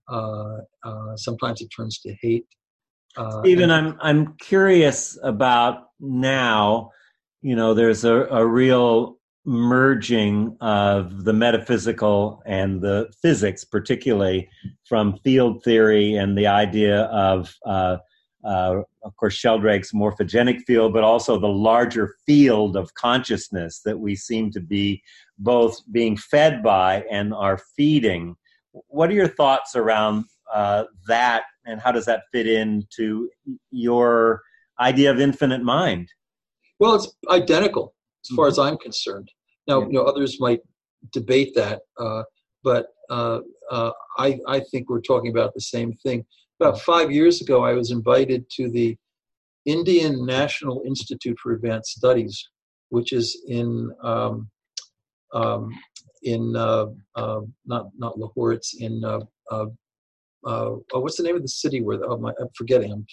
[0.09, 2.47] uh, uh, sometimes it turns to hate.
[3.17, 6.91] Uh, Stephen, I'm I'm curious about now.
[7.43, 14.49] You know, there's a, a real merging of the metaphysical and the physics, particularly
[14.87, 17.97] from field theory and the idea of, uh,
[18.44, 24.14] uh, of course, Sheldrake's morphogenic field, but also the larger field of consciousness that we
[24.14, 25.03] seem to be
[25.38, 28.37] both being fed by and are feeding.
[28.72, 33.29] What are your thoughts around uh, that and how does that fit into
[33.70, 34.42] your
[34.81, 36.09] idea of infinite mind?
[36.79, 38.53] Well, it's identical as far mm-hmm.
[38.53, 39.31] as I'm concerned.
[39.66, 40.61] Now, you know, others might
[41.12, 42.22] debate that, uh,
[42.64, 46.24] but uh, uh, I, I think we're talking about the same thing.
[46.61, 48.97] About five years ago, I was invited to the
[49.64, 52.49] Indian National Institute for Advanced Studies,
[52.88, 54.49] which is in um,
[55.33, 55.71] um,
[56.23, 59.66] in uh, uh, not not Lahore, it's in uh, uh,
[60.44, 63.07] oh, what's the name of the city where the, oh my, I'm forgetting, I'm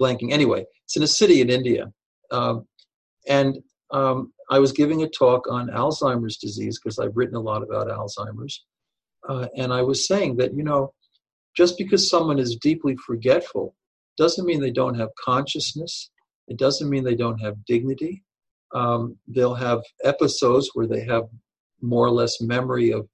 [0.00, 0.32] blanking.
[0.32, 1.90] Anyway, it's in a city in India.
[2.30, 2.66] Um,
[3.28, 3.58] and
[3.92, 7.88] um, I was giving a talk on Alzheimer's disease because I've written a lot about
[7.88, 8.64] Alzheimer's.
[9.28, 10.92] Uh, and I was saying that, you know,
[11.56, 13.74] just because someone is deeply forgetful
[14.16, 16.10] doesn't mean they don't have consciousness.
[16.48, 18.22] It doesn't mean they don't have dignity.
[18.74, 21.24] Um, they'll have episodes where they have
[21.80, 23.06] more or less memory of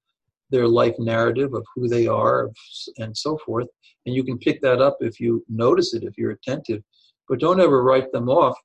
[0.50, 2.50] their life narrative of who they are
[2.98, 3.68] and so forth.
[4.06, 6.82] And you can pick that up if you notice it, if you're attentive.
[7.28, 8.56] But don't ever write them off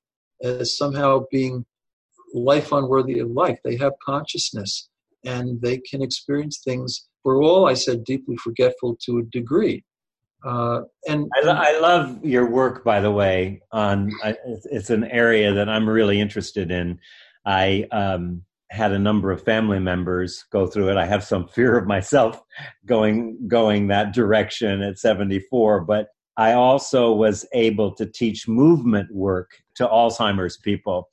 [0.42, 1.64] as somehow being
[2.34, 3.58] life unworthy of life.
[3.64, 4.88] They have consciousness
[5.24, 7.08] and they can experience things.
[7.24, 9.84] We're all, I said, deeply forgetful to a degree.
[10.44, 13.60] Uh, and I, lo- I, love your work, by the way.
[13.72, 14.10] On
[14.70, 17.00] it's an area that I'm really interested in.
[17.44, 20.96] I um, had a number of family members go through it.
[20.96, 22.40] I have some fear of myself
[22.86, 29.50] going going that direction at 74, but I also was able to teach movement work
[29.74, 31.08] to Alzheimer's people.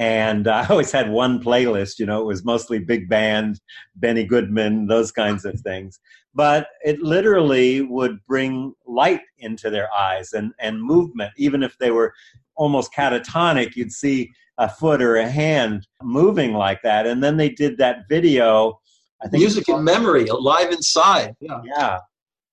[0.00, 3.60] And I always had one playlist, you know, it was mostly big band,
[3.94, 6.00] Benny Goodman, those kinds of things.
[6.34, 11.32] But it literally would bring light into their eyes and, and movement.
[11.36, 12.14] Even if they were
[12.56, 17.06] almost catatonic, you'd see a foot or a hand moving like that.
[17.06, 18.80] And then they did that video.
[19.22, 21.34] I think music and memory, alive inside.
[21.40, 21.98] Yeah, yeah,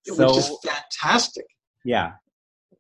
[0.03, 1.45] so, was just fantastic.
[1.85, 2.13] Yeah,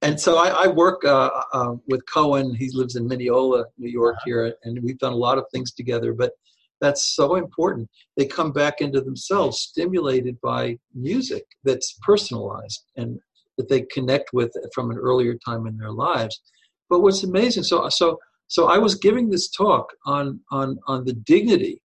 [0.01, 2.53] and so I, I work uh, uh, with Cohen.
[2.55, 4.25] He lives in Mineola, New York, uh-huh.
[4.25, 6.13] here, and we've done a lot of things together.
[6.13, 6.33] But
[6.79, 7.89] that's so important.
[8.15, 13.19] They come back into themselves, stimulated by music that's personalized and
[13.57, 16.39] that they connect with from an earlier time in their lives.
[16.89, 21.13] But what's amazing, so so so I was giving this talk on, on, on the
[21.13, 21.81] dignity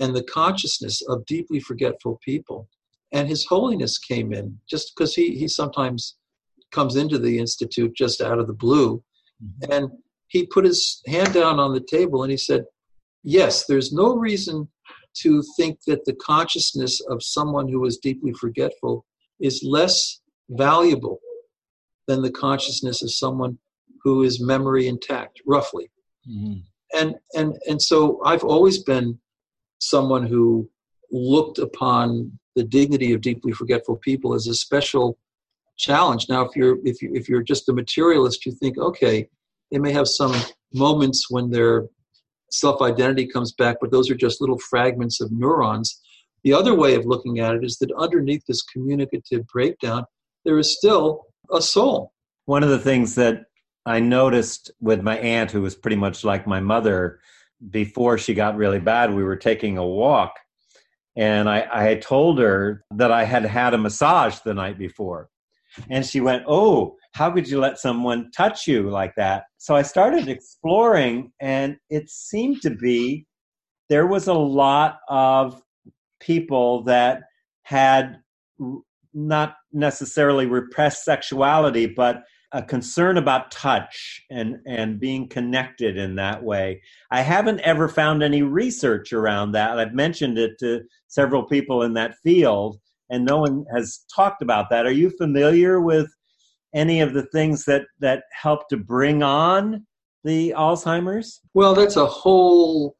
[0.00, 2.68] and the consciousness of deeply forgetful people.
[3.12, 6.16] And His Holiness came in just because he, he sometimes
[6.72, 9.02] comes into the Institute just out of the blue.
[9.42, 9.72] Mm-hmm.
[9.72, 9.90] And
[10.28, 12.64] he put his hand down on the table and he said,
[13.22, 14.68] Yes, there's no reason
[15.18, 19.04] to think that the consciousness of someone who is deeply forgetful
[19.40, 21.18] is less valuable
[22.06, 23.58] than the consciousness of someone
[24.02, 25.90] who is memory intact, roughly.
[26.28, 26.60] Mm-hmm.
[26.98, 29.18] And and and so I've always been
[29.80, 30.68] someone who
[31.10, 35.18] looked upon the dignity of deeply forgetful people as a special
[35.80, 36.26] challenge.
[36.28, 39.28] Now, if you're if you if you're just a materialist, you think, okay,
[39.70, 40.34] they may have some
[40.72, 41.86] moments when their
[42.50, 46.00] self-identity comes back, but those are just little fragments of neurons.
[46.42, 50.04] The other way of looking at it is that underneath this communicative breakdown,
[50.44, 52.12] there is still a soul.
[52.46, 53.44] One of the things that
[53.86, 57.20] I noticed with my aunt, who was pretty much like my mother,
[57.70, 60.34] before she got really bad, we were taking a walk.
[61.16, 65.28] And I, I told her that I had had a massage the night before.
[65.88, 69.44] And she went, Oh, how could you let someone touch you like that?
[69.58, 73.26] So I started exploring, and it seemed to be
[73.88, 75.60] there was a lot of
[76.20, 77.22] people that
[77.62, 78.20] had
[79.12, 82.22] not necessarily repressed sexuality, but
[82.52, 86.82] a concern about touch and and being connected in that way.
[87.10, 89.78] I haven't ever found any research around that.
[89.78, 92.78] I've mentioned it to several people in that field,
[93.10, 94.86] and no one has talked about that.
[94.86, 96.10] Are you familiar with
[96.74, 99.86] any of the things that that help to bring on
[100.24, 101.40] the Alzheimer's?
[101.54, 102.96] Well, that's a whole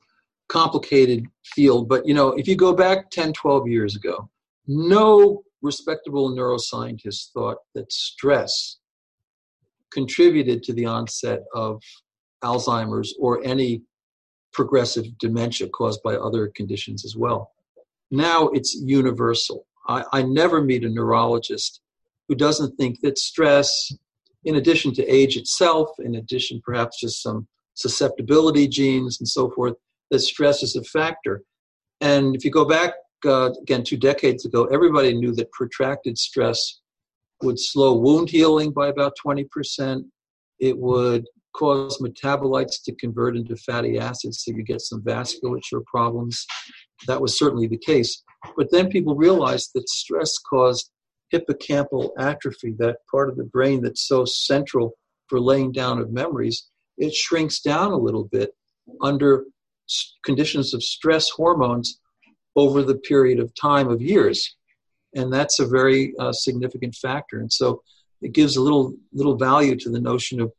[0.49, 4.29] complicated field, but you know, if you go back 10, 12 years ago,
[4.67, 8.79] no respectable neuroscientist thought that stress
[9.93, 11.81] contributed to the onset of
[12.43, 13.83] Alzheimer's or any
[14.53, 17.53] progressive dementia caused by other conditions as well.
[18.11, 19.67] Now it's universal.
[19.89, 21.81] I, I never meet a neurologist
[22.29, 23.93] who doesn't think that stress,
[24.45, 29.75] in addition to age itself, in addition perhaps just some susceptibility genes and so forth,
[30.11, 31.43] that stress is a factor.
[32.01, 32.95] And if you go back
[33.27, 36.81] uh, again two decades ago, everybody knew that protracted stress
[37.43, 40.05] would slow wound healing by about 20%.
[40.59, 46.47] It would cause metabolites to convert into fatty acids, so you get some vasculature problems.
[47.07, 48.23] That was certainly the case.
[48.57, 50.91] But then people realized that stress caused
[51.33, 54.95] hippocampal atrophy, that part of the brain that's so central
[55.29, 56.69] for laying down of memories.
[56.99, 58.51] It shrinks down a little bit
[59.01, 59.45] under
[60.25, 62.01] conditions of stress hormones
[62.57, 64.57] over the period of time of years
[65.15, 67.41] and that's a very uh, significant factor.
[67.41, 67.83] And so
[68.21, 70.53] it gives a little little value to the notion of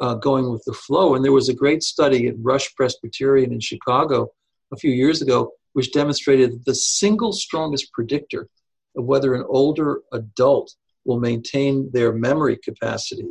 [0.00, 1.14] uh, going with the flow.
[1.14, 4.28] And there was a great study at Rush Presbyterian in Chicago
[4.72, 8.48] a few years ago, which demonstrated that the single strongest predictor
[8.96, 13.28] of whether an older adult will maintain their memory capacity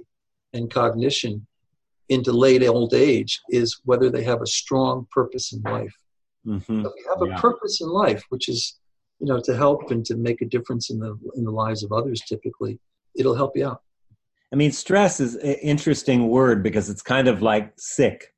[0.54, 1.46] and cognition
[2.10, 5.96] into late old age is whether they have a strong purpose in life.
[6.46, 6.84] Mm-hmm.
[6.84, 8.78] So if you have a purpose in life, which is
[9.24, 11.94] you know to help and to make a difference in the in the lives of
[11.94, 12.78] others typically
[13.16, 13.82] it'll help you out
[14.52, 18.33] i mean stress is an interesting word because it's kind of like sick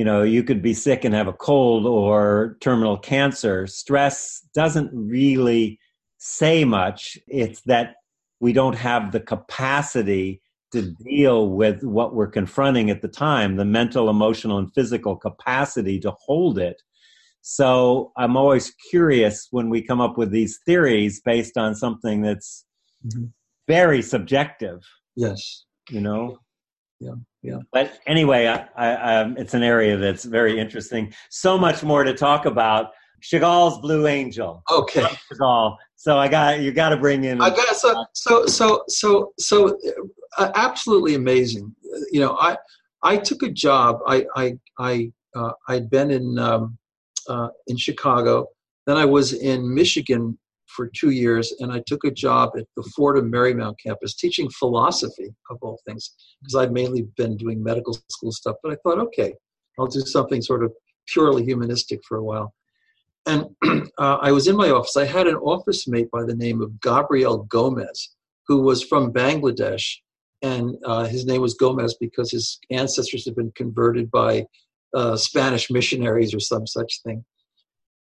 [0.00, 4.90] you know you could be sick and have a cold or terminal cancer stress doesn't
[4.94, 5.78] really
[6.16, 7.96] say much it's that
[8.40, 10.40] we don't have the capacity
[10.72, 16.00] to deal with what we're confronting at the time the mental emotional and physical capacity
[16.00, 16.80] to hold it
[17.42, 22.66] so I'm always curious when we come up with these theories based on something that's
[23.06, 23.26] mm-hmm.
[23.66, 24.80] very subjective.
[25.16, 25.64] Yes.
[25.88, 26.38] You know?
[27.00, 27.14] Yeah.
[27.42, 27.58] Yeah.
[27.72, 31.12] But anyway, I, I, um, it's an area that's very interesting.
[31.30, 32.90] So much more to talk about.
[33.22, 34.62] Chagall's Blue Angel.
[34.70, 35.02] Okay.
[35.32, 35.76] Chagall.
[35.96, 36.72] So I got you.
[36.72, 37.40] Got to bring in.
[37.40, 39.78] I got so so so so so
[40.38, 41.74] uh, absolutely amazing.
[42.10, 42.56] You know, I
[43.02, 43.98] I took a job.
[44.06, 46.78] I I I uh, I'd been in um,
[47.28, 48.46] uh, in Chicago.
[48.86, 50.38] Then I was in Michigan
[50.74, 55.34] for two years, and I took a job at the Fordham Marymount campus teaching philosophy,
[55.50, 58.56] of all things, because I'd mainly been doing medical school stuff.
[58.62, 59.34] But I thought, okay,
[59.78, 60.72] I'll do something sort of
[61.06, 62.54] purely humanistic for a while.
[63.26, 63.46] And
[63.98, 64.96] uh, I was in my office.
[64.96, 68.14] I had an office mate by the name of Gabriel Gomez,
[68.46, 69.96] who was from Bangladesh.
[70.42, 74.46] And uh, his name was Gomez because his ancestors had been converted by
[74.94, 77.24] uh, Spanish missionaries or some such thing.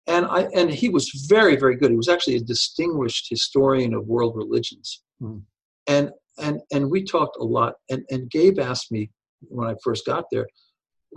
[0.07, 1.91] And I and he was very very good.
[1.91, 5.01] He was actually a distinguished historian of world religions.
[5.21, 5.43] Mm.
[5.87, 7.75] And and and we talked a lot.
[7.89, 10.47] And and Gabe asked me when I first got there,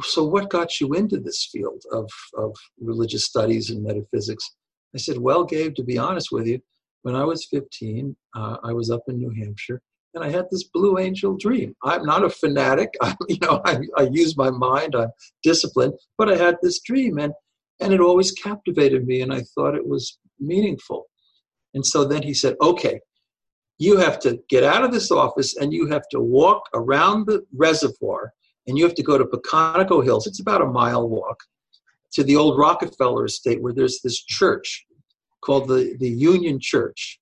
[0.02, 4.48] so what got you into this field of of religious studies and metaphysics?
[4.94, 6.60] I said, well, Gabe, to be honest with you,
[7.02, 9.82] when I was 15, uh, I was up in New Hampshire
[10.16, 11.76] and I had this Blue Angel dream.
[11.84, 12.94] I'm not a fanatic.
[13.02, 14.96] I, you know, I, I use my mind.
[14.96, 15.10] I'm
[15.42, 17.32] disciplined, but I had this dream, and
[17.80, 21.06] and it always captivated me, and I thought it was meaningful.
[21.74, 23.00] And so then he said, "Okay,
[23.78, 27.44] you have to get out of this office, and you have to walk around the
[27.54, 28.32] reservoir,
[28.66, 30.26] and you have to go to Pocantico Hills.
[30.26, 31.38] It's about a mile walk."
[32.12, 34.86] To the old Rockefeller estate, where there's this church
[35.42, 37.20] called the, the Union Church,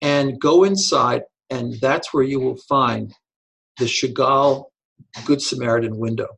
[0.00, 3.12] and go inside and that's where you will find
[3.78, 4.66] the Chagall
[5.24, 6.28] Good Samaritan window.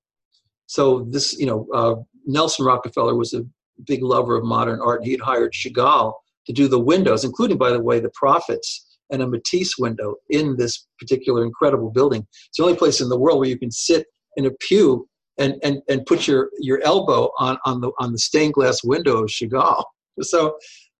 [0.66, 1.96] So this, you know, uh,
[2.26, 3.44] Nelson Rockefeller was a
[3.86, 6.14] big lover of modern art, and he had hired Chagall
[6.46, 10.56] to do the windows, including, by the way, the prophets and a Matisse window in
[10.56, 12.26] this particular incredible building.
[12.48, 14.06] It's the only place in the world where you can sit
[14.36, 15.08] in a pew
[15.38, 19.22] and, and, and put your, your elbow on, on, the, on the stained glass window
[19.22, 19.84] of Chagall.
[20.20, 20.58] So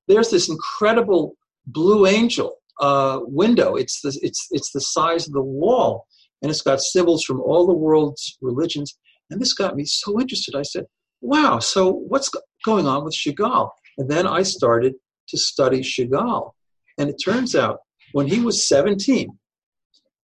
[0.09, 1.35] there's this incredible
[1.67, 3.77] blue angel uh, window.
[3.77, 6.07] It's the, it's, it's the size of the wall,
[6.41, 8.97] and it's got symbols from all the world's religions.
[9.31, 10.55] And this got me so interested.
[10.55, 10.87] I said,
[11.23, 12.31] wow, so what's
[12.65, 13.71] going on with Chagall?
[13.97, 14.95] And then I started
[15.29, 16.53] to study Chagall.
[16.99, 17.79] And it turns out
[18.13, 19.31] when he was 17,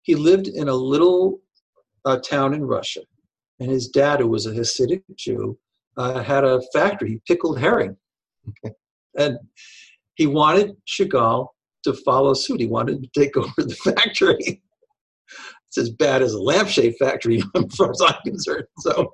[0.02, 1.40] he lived in a little
[2.04, 3.02] uh, town in Russia.
[3.60, 5.58] And his dad, who was a Hasidic Jew,
[5.96, 7.10] uh, had a factory.
[7.10, 7.96] He pickled herring.
[9.18, 9.38] and
[10.14, 11.48] he wanted Chagall
[11.84, 12.60] to follow suit.
[12.60, 14.62] He wanted to take over the factory.
[15.76, 18.64] It's as bad as a lampshade factory, as far as I'm concerned.
[18.78, 19.12] So,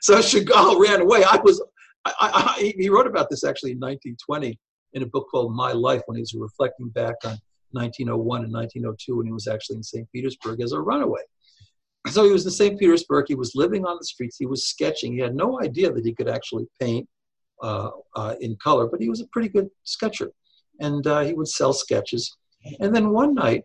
[0.00, 1.24] so Chagall ran away.
[1.24, 1.62] I was,
[2.06, 4.58] I, I, he wrote about this actually in 1920
[4.94, 7.36] in a book called My Life when he was reflecting back on
[7.72, 10.10] 1901 and 1902 when he was actually in St.
[10.12, 11.20] Petersburg as a runaway.
[12.08, 12.78] So he was in St.
[12.78, 13.26] Petersburg.
[13.28, 14.36] He was living on the streets.
[14.38, 15.12] He was sketching.
[15.12, 17.06] He had no idea that he could actually paint
[17.62, 20.30] uh, uh, in color, but he was a pretty good sketcher
[20.80, 22.36] and uh, he would sell sketches.
[22.80, 23.64] And then one night,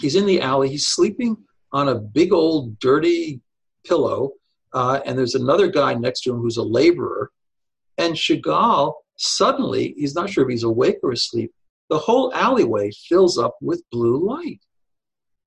[0.00, 0.68] he's in the alley.
[0.68, 1.36] He's sleeping
[1.72, 3.40] on a big old dirty
[3.86, 4.32] pillow,
[4.72, 7.30] uh, and there's another guy next to him who's a laborer.
[7.98, 11.52] And Chagall suddenly, he's not sure if he's awake or asleep.
[11.90, 14.60] The whole alleyway fills up with blue light,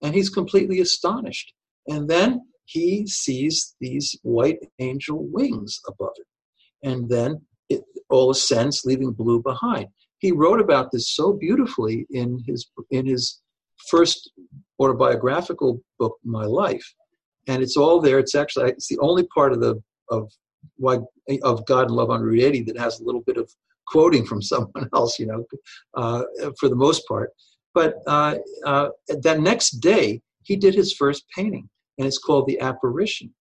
[0.02, 1.54] and he's completely astonished.
[1.88, 8.84] And then he sees these white angel wings above it, and then it all ascends,
[8.86, 9.88] leaving blue behind
[10.20, 13.42] he wrote about this so beautifully in his in his
[13.90, 14.32] first
[14.80, 16.86] autobiographical book, My Life,
[17.48, 18.20] and it's all there.
[18.20, 20.32] It's actually it's the only part of the of
[20.78, 21.00] why
[21.44, 23.52] of God and Love on Route 80 that has a little bit of
[23.88, 25.46] quoting from someone else, you know,
[25.96, 26.24] uh,
[26.60, 27.32] for the most part.
[27.74, 28.36] But uh,
[28.66, 33.34] uh, that next day, he did his first painting, and it's called The Apparition.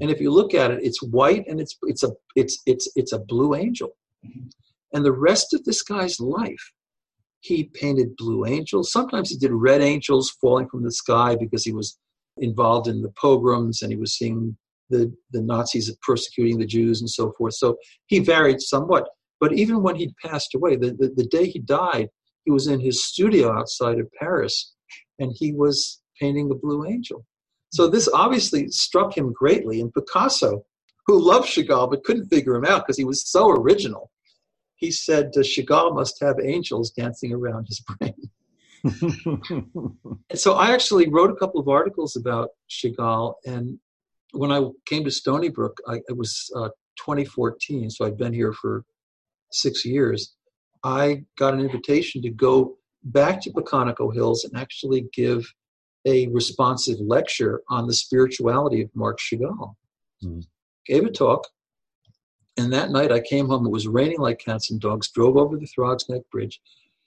[0.00, 3.12] And if you look at it, it's white and it's it's a it's it's it's
[3.12, 3.90] a blue angel.
[4.92, 6.72] And the rest of this guy's life,
[7.46, 8.90] he painted blue angels.
[8.90, 11.98] Sometimes he did red angels falling from the sky because he was
[12.38, 14.56] involved in the pogroms and he was seeing
[14.90, 17.54] the, the Nazis persecuting the Jews and so forth.
[17.54, 17.76] So
[18.06, 19.08] he varied somewhat.
[19.40, 22.08] But even when he passed away, the, the, the day he died,
[22.44, 24.74] he was in his studio outside of Paris
[25.18, 27.24] and he was painting the Blue Angel.
[27.70, 29.80] So this obviously struck him greatly.
[29.80, 30.62] And Picasso,
[31.06, 34.10] who loved Chagall but couldn't figure him out because he was so original,
[34.76, 38.14] he said Chagall must have angels dancing around his brain.
[40.30, 43.78] and so I actually wrote a couple of articles about Chagall, and
[44.32, 46.68] when I came to Stony Brook, I, it was uh,
[46.98, 48.84] 2014, so I'd been here for
[49.50, 50.34] six years.
[50.84, 55.44] I got an invitation to go back to Pocantico Hills and actually give
[56.06, 59.74] a responsive lecture on the spirituality of Marc Chagall.
[60.22, 60.44] Mm.
[60.86, 61.46] Gave a talk,
[62.56, 63.66] and that night I came home.
[63.66, 65.10] It was raining like cats and dogs.
[65.10, 66.60] Drove over the Throgs Neck Bridge.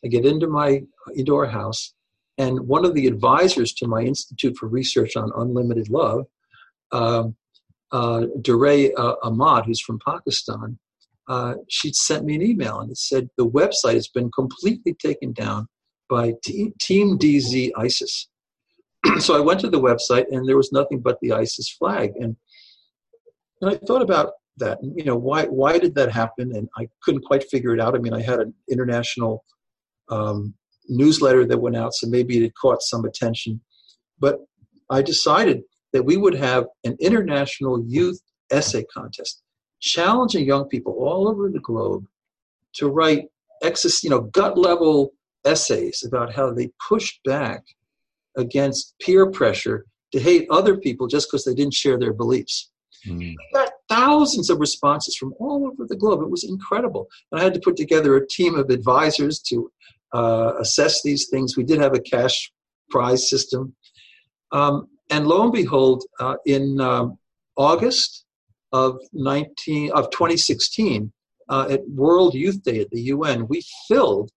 [0.04, 0.82] I get into my
[1.16, 1.94] into our house,
[2.38, 6.26] and one of the advisors to my Institute for Research on Unlimited Love,
[6.92, 7.36] um,
[7.92, 10.78] uh, Durre uh, Ahmad, who's from Pakistan,
[11.30, 15.32] uh, she sent me an email and it said the website has been completely taken
[15.32, 15.68] down
[16.10, 18.28] by T- Team DZ ISIS.
[19.20, 22.14] so I went to the website and there was nothing but the ISIS flag.
[22.16, 22.36] And,
[23.62, 26.56] and I thought about that you know why why did that happen?
[26.56, 27.96] And i couldn't quite figure it out.
[27.96, 29.44] I mean i had an international
[30.10, 30.54] um,
[30.88, 33.62] newsletter that went out so maybe it caught some attention.
[34.20, 34.40] But
[34.90, 39.42] i decided that we would have an international youth essay contest
[39.80, 42.06] challenging young people all over the globe
[42.74, 43.26] to write
[43.64, 45.14] excess you know gut level
[45.46, 47.64] essays about how they pushed back
[48.38, 52.72] against peer pressure to hate other people just because they didn't share their beliefs
[53.08, 53.20] Mm.
[53.20, 56.22] We got thousands of responses from all over the globe.
[56.22, 57.08] It was incredible.
[57.32, 59.72] And I had to put together a team of advisors to
[60.14, 61.58] uh, assess these things.
[61.58, 62.52] We did have a cash
[62.90, 63.76] prize system.
[64.52, 67.18] Um, and lo and behold, uh, in um,
[67.56, 68.26] August
[68.72, 71.12] of 19 of 2016,
[71.50, 74.32] uh, at World Youth Day at the UN, we filled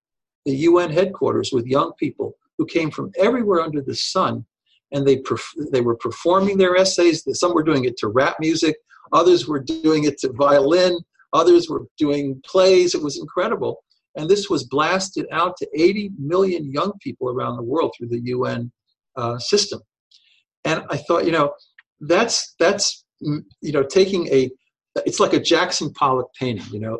[0.46, 4.44] the UN headquarters with young people who came from everywhere under the sun,
[4.92, 7.24] and they perf- they were performing their essays.
[7.38, 8.76] Some were doing it to rap music,
[9.12, 10.98] others were doing it to violin,
[11.32, 12.94] others were doing plays.
[12.94, 13.82] It was incredible,
[14.16, 18.20] and this was blasted out to 80 million young people around the world through the
[18.24, 18.70] UN
[19.16, 19.80] uh, system.
[20.64, 21.52] And I thought, you know,
[22.00, 24.50] that's that's mm, you know taking a
[25.06, 26.66] it's like a Jackson Pollock painting.
[26.72, 26.98] You know,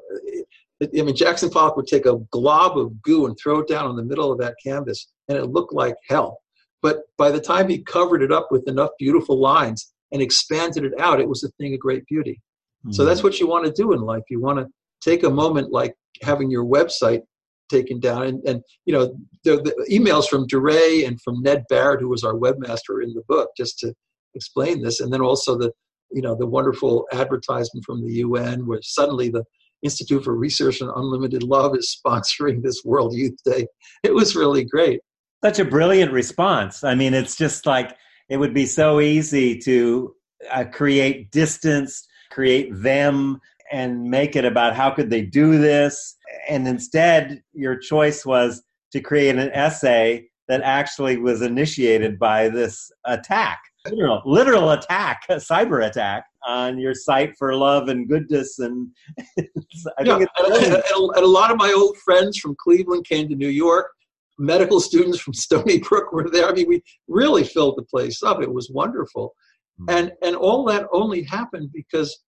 [0.83, 3.97] I mean Jackson Pollock would take a glob of goo and throw it down in
[3.97, 6.42] the middle of that canvas, and it looked like hell.
[6.83, 10.93] But by the time he covered it up with enough beautiful lines and expanded it
[11.01, 12.41] out, it was a thing of great beauty.
[12.85, 12.93] Mm-hmm.
[12.93, 14.23] So that's what you want to do in life.
[14.29, 14.67] You want to
[15.01, 17.23] take a moment like having your website
[17.71, 18.25] taken down.
[18.25, 22.25] And, and you know, the, the emails from Durre and from Ned Barrett, who was
[22.25, 23.95] our webmaster in the book, just to
[24.35, 25.01] explain this.
[25.01, 25.73] And then also the,
[26.11, 29.45] you know, the wonderful advertisement from the UN where suddenly the
[29.83, 33.67] Institute for Research on Unlimited Love is sponsoring this World Youth Day.
[34.03, 35.01] It was really great.
[35.45, 36.85] Such a brilliant response.
[36.85, 37.97] I mean, it's just like
[38.29, 40.15] it would be so easy to
[40.51, 43.41] uh, create distance, create them,
[43.73, 46.17] and make it about how could they do this
[46.49, 48.63] and instead your choice was
[48.93, 55.37] to create an essay that actually was initiated by this attack literal, literal attack a
[55.37, 58.89] cyber attack on your site for love and goodness and
[59.39, 63.35] I yeah, and, and, and, a lot of my old friends from cleveland came to
[63.35, 63.91] new york
[64.39, 66.49] medical students from stony brook were there.
[66.49, 68.43] I mean we really filled the place up.
[68.43, 69.35] It was wonderful.
[69.81, 69.99] Mm-hmm.
[69.99, 72.23] and and all that only happened because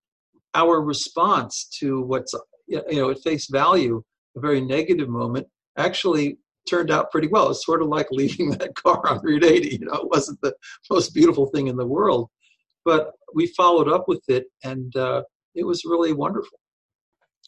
[0.54, 2.34] our response to what's
[2.66, 4.02] you know at face value
[4.36, 5.46] a very negative moment
[5.76, 6.38] actually
[6.68, 7.50] turned out pretty well.
[7.50, 10.54] It's sort of like leaving that car on route 80 you know it wasn't the
[10.90, 12.30] most beautiful thing in the world.
[12.84, 15.22] But we followed up with it and uh,
[15.54, 16.58] it was really wonderful.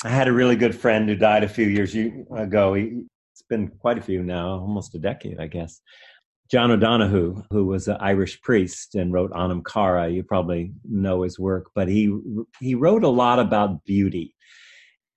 [0.05, 2.75] I had a really good friend who died a few years ago.
[2.75, 3.05] He,
[3.37, 5.83] it's been quite a few now almost a decade i guess
[6.49, 11.41] John O'Donohue, who was an Irish priest and wrote Anam Cara, you probably know his
[11.41, 12.17] work, but he
[12.61, 14.33] he wrote a lot about beauty.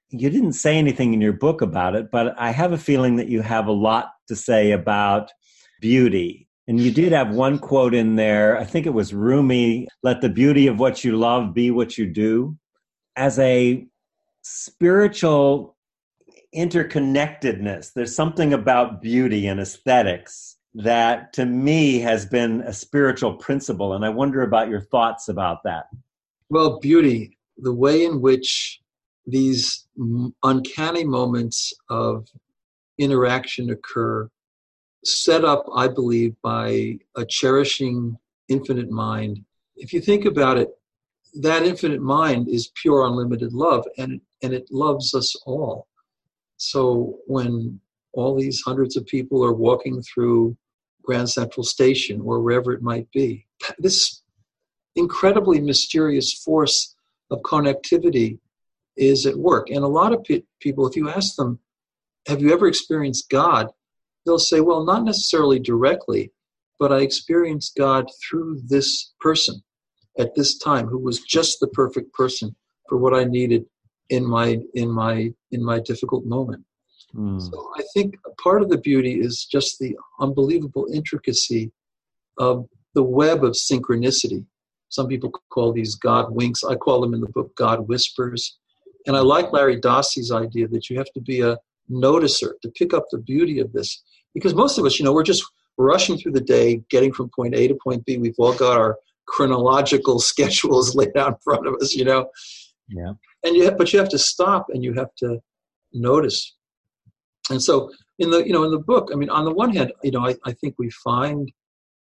[0.10, 3.28] You didn't say anything in your book about it, but I have a feeling that
[3.28, 5.32] you have a lot to say about
[5.82, 6.48] beauty.
[6.68, 10.30] And you did have one quote in there, I think it was Rumi, let the
[10.30, 12.58] beauty of what you love be what you do.
[13.16, 13.86] As a
[14.42, 15.76] spiritual
[16.56, 23.94] interconnectedness, there's something about beauty and aesthetics that to me has been a spiritual principle.
[23.94, 25.86] And I wonder about your thoughts about that.
[26.50, 28.80] Well, beauty, the way in which
[29.26, 29.88] these
[30.44, 32.28] uncanny moments of
[32.98, 34.30] interaction occur,
[35.06, 39.44] set up, I believe, by a cherishing infinite mind.
[39.76, 40.70] If you think about it,
[41.42, 45.89] that infinite mind is pure unlimited love and and it loves us all
[46.60, 47.80] so when
[48.14, 50.56] all these hundreds of people are walking through
[51.04, 53.46] Grand Central Station or wherever it might be.
[53.80, 54.22] This
[54.96, 56.96] incredibly mysterious force
[57.32, 58.40] of connectivity
[58.98, 59.70] is at work.
[59.70, 60.26] And a lot of
[60.60, 61.60] people, if you ask them,
[62.28, 63.70] Have you ever experienced God?
[64.26, 66.32] they'll say, Well, not necessarily directly,
[66.78, 69.64] but I experienced God through this person
[70.18, 72.56] at this time who was just the perfect person
[72.88, 73.66] for what I needed
[74.10, 76.64] in my in my in my difficult moment.
[77.16, 77.42] Mm.
[77.42, 81.72] So I think part of the beauty is just the unbelievable intricacy
[82.38, 84.46] of the web of synchronicity.
[84.90, 86.64] Some people call these God winks.
[86.64, 88.58] I call them in the book God whispers.
[89.06, 91.58] And I like Larry Dossey's idea that you have to be a
[91.90, 94.04] noticer to pick up the beauty of this.
[94.34, 95.44] Because most of us, you know, we're just
[95.78, 98.18] rushing through the day, getting from point A to point B.
[98.18, 98.98] We've all got our
[99.28, 102.30] chronological schedules laid out in front of us, you know.
[102.90, 103.14] Yeah.
[103.44, 105.40] And you have, but you have to stop and you have to
[105.94, 106.56] notice.
[107.50, 109.94] And so in the you know in the book i mean on the one hand
[110.04, 111.50] you know i, I think we find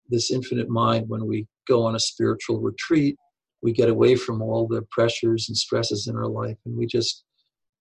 [0.10, 3.18] this infinite mind when we go on a spiritual retreat.
[3.62, 7.24] We get away from all the pressures and stresses in our life and we just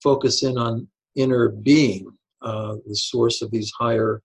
[0.03, 2.11] focus in on inner being
[2.43, 4.23] uh, the source of these higher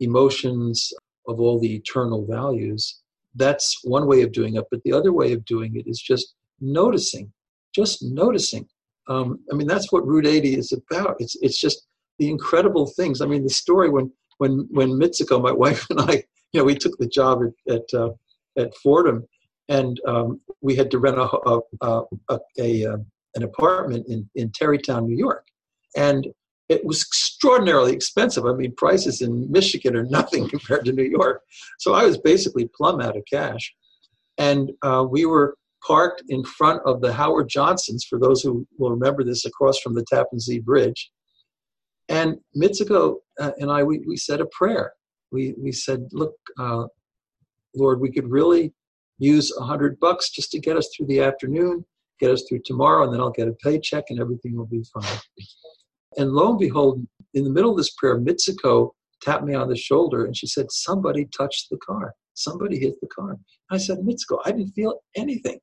[0.00, 0.92] emotions
[1.28, 3.00] of all the eternal values.
[3.34, 6.34] That's one way of doing it but the other way of doing it is just
[6.60, 7.32] noticing
[7.80, 8.66] just noticing
[9.08, 11.86] um, i mean that's what route 80 is about it's, it's just
[12.18, 13.20] the incredible things.
[13.20, 16.74] I mean, the story when when when Mitsuko, my wife and I, you know, we
[16.74, 18.10] took the job at at, uh,
[18.58, 19.26] at Fordham,
[19.68, 22.96] and um, we had to rent a a, a, a, a, uh,
[23.34, 25.46] an apartment in in Tarrytown, New York,
[25.96, 26.28] and
[26.68, 28.44] it was extraordinarily expensive.
[28.44, 31.42] I mean, prices in Michigan are nothing compared to New York.
[31.78, 33.72] So I was basically plumb out of cash.
[34.38, 35.56] And uh, we were
[35.86, 39.94] parked in front of the Howard Johnsons, for those who will remember this, across from
[39.94, 41.10] the Tappan Zee Bridge.
[42.08, 44.92] And Mitsuko uh, and I, we, we said a prayer.
[45.32, 46.84] We, we said, look, uh,
[47.74, 48.72] Lord, we could really
[49.18, 51.84] use a hundred bucks just to get us through the afternoon,
[52.20, 55.18] get us through tomorrow, and then I'll get a paycheck and everything will be fine.
[56.16, 59.76] And lo and behold, in the middle of this prayer, Mitsuko tapped me on the
[59.76, 62.14] shoulder and she said, Somebody touched the car.
[62.34, 63.36] Somebody hit the car.
[63.70, 65.58] I said, Mitsuko, I didn't feel anything.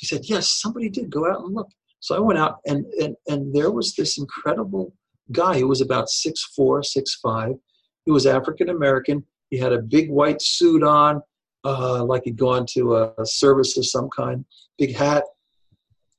[0.00, 1.10] She said, Yes, somebody did.
[1.10, 1.68] Go out and look.
[2.00, 4.94] So I went out and and, and there was this incredible
[5.30, 7.52] guy who was about six four, six five.
[8.06, 9.24] He was African American.
[9.50, 11.20] He had a big white suit on,
[11.64, 14.46] uh, like he'd gone to a service of some kind,
[14.78, 15.24] big hat.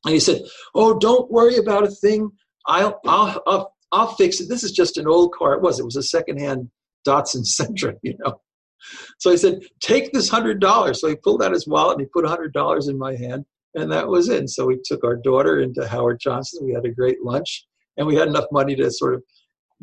[0.06, 0.44] And he said,
[0.76, 2.30] Oh, don't worry about a thing.
[2.68, 4.48] I'll, I'll, I'll, I'll fix it.
[4.48, 5.54] This is just an old car.
[5.54, 5.80] It was.
[5.80, 6.70] It was a secondhand
[7.08, 8.40] Datsun Sentra, you know.
[9.20, 11.02] So I said, take this hundred dollars.
[11.02, 13.46] So he pulled out his wallet and he put a hundred dollars in my hand,
[13.76, 14.50] and that was it.
[14.50, 16.66] So we took our daughter into Howard Johnson.
[16.66, 17.66] We had a great lunch,
[17.98, 19.24] and we had enough money to sort of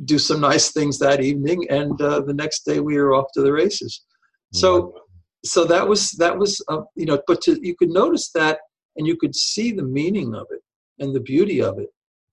[0.05, 1.67] do some nice things that evening.
[1.71, 4.03] And uh, the next day we were off to the races.
[4.55, 4.95] So,
[5.45, 7.21] so that was that was uh, you know.
[7.27, 8.61] But to, you could notice that,
[8.97, 10.61] and you could see the meaning of it
[10.99, 11.89] and the beauty of it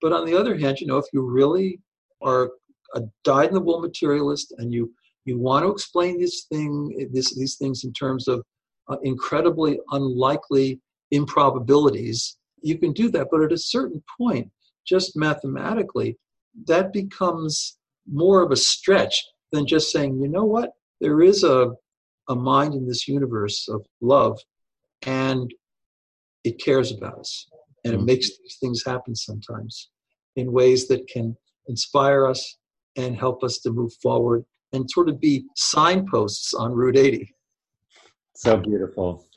[0.06, 1.80] but on the other hand, you know, if you really
[2.22, 2.52] are
[2.94, 4.94] a dyed-in-the-wool materialist and you
[5.26, 8.44] you want to explain this thing, this, these things in terms of
[8.88, 10.80] uh, incredibly unlikely
[11.12, 13.28] improbabilities, you can do that.
[13.32, 14.50] But at a certain point,
[14.86, 16.18] just mathematically,
[16.68, 17.78] that becomes
[18.12, 21.72] more of a stretch than just saying, you know what, there is a,
[22.30, 24.40] a mind in this universe of love,
[25.04, 25.54] and
[26.44, 27.48] it cares about us,
[27.84, 28.06] and it mm-hmm.
[28.06, 29.90] makes these things happen sometimes
[30.36, 31.36] in ways that can
[31.68, 32.58] inspire us
[32.96, 37.34] and help us to move forward and sort of be signposts on Route 80.
[38.36, 39.28] So beautiful.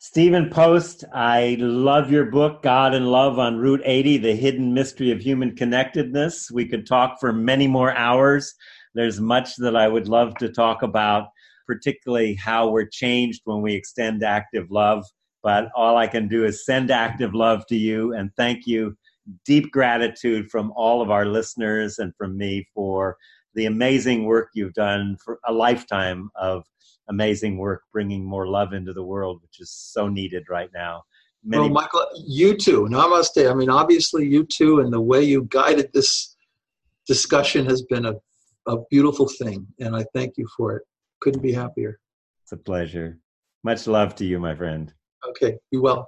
[0.00, 5.10] Stephen Post, I love your book, God and Love on Route 80 The Hidden Mystery
[5.10, 6.52] of Human Connectedness.
[6.52, 8.54] We could talk for many more hours.
[8.94, 11.30] There's much that I would love to talk about,
[11.66, 15.04] particularly how we're changed when we extend active love.
[15.42, 18.96] But all I can do is send active love to you and thank you
[19.44, 23.16] deep gratitude from all of our listeners and from me for
[23.56, 26.62] the amazing work you've done for a lifetime of
[27.08, 31.02] amazing work bringing more love into the world which is so needed right now.
[31.44, 32.86] Many well michael you too.
[32.90, 33.50] Namaste.
[33.50, 36.36] I mean obviously you too and the way you guided this
[37.06, 38.14] discussion has been a,
[38.66, 40.82] a beautiful thing and i thank you for it.
[41.20, 41.98] Couldn't be happier.
[42.42, 43.18] It's a pleasure.
[43.64, 44.92] Much love to you my friend.
[45.28, 46.06] Okay be well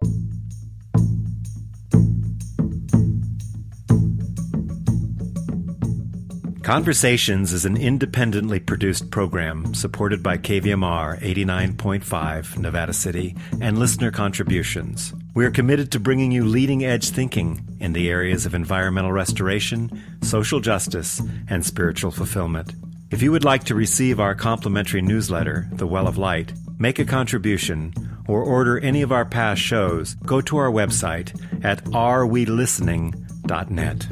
[6.70, 15.12] Conversations is an independently produced program supported by KVMR 89.5 Nevada City and listener contributions.
[15.34, 20.00] We are committed to bringing you leading edge thinking in the areas of environmental restoration,
[20.22, 22.72] social justice, and spiritual fulfillment.
[23.10, 27.04] If you would like to receive our complimentary newsletter, The Well of Light, make a
[27.04, 27.92] contribution,
[28.28, 34.06] or order any of our past shows, go to our website at arewelistening.net.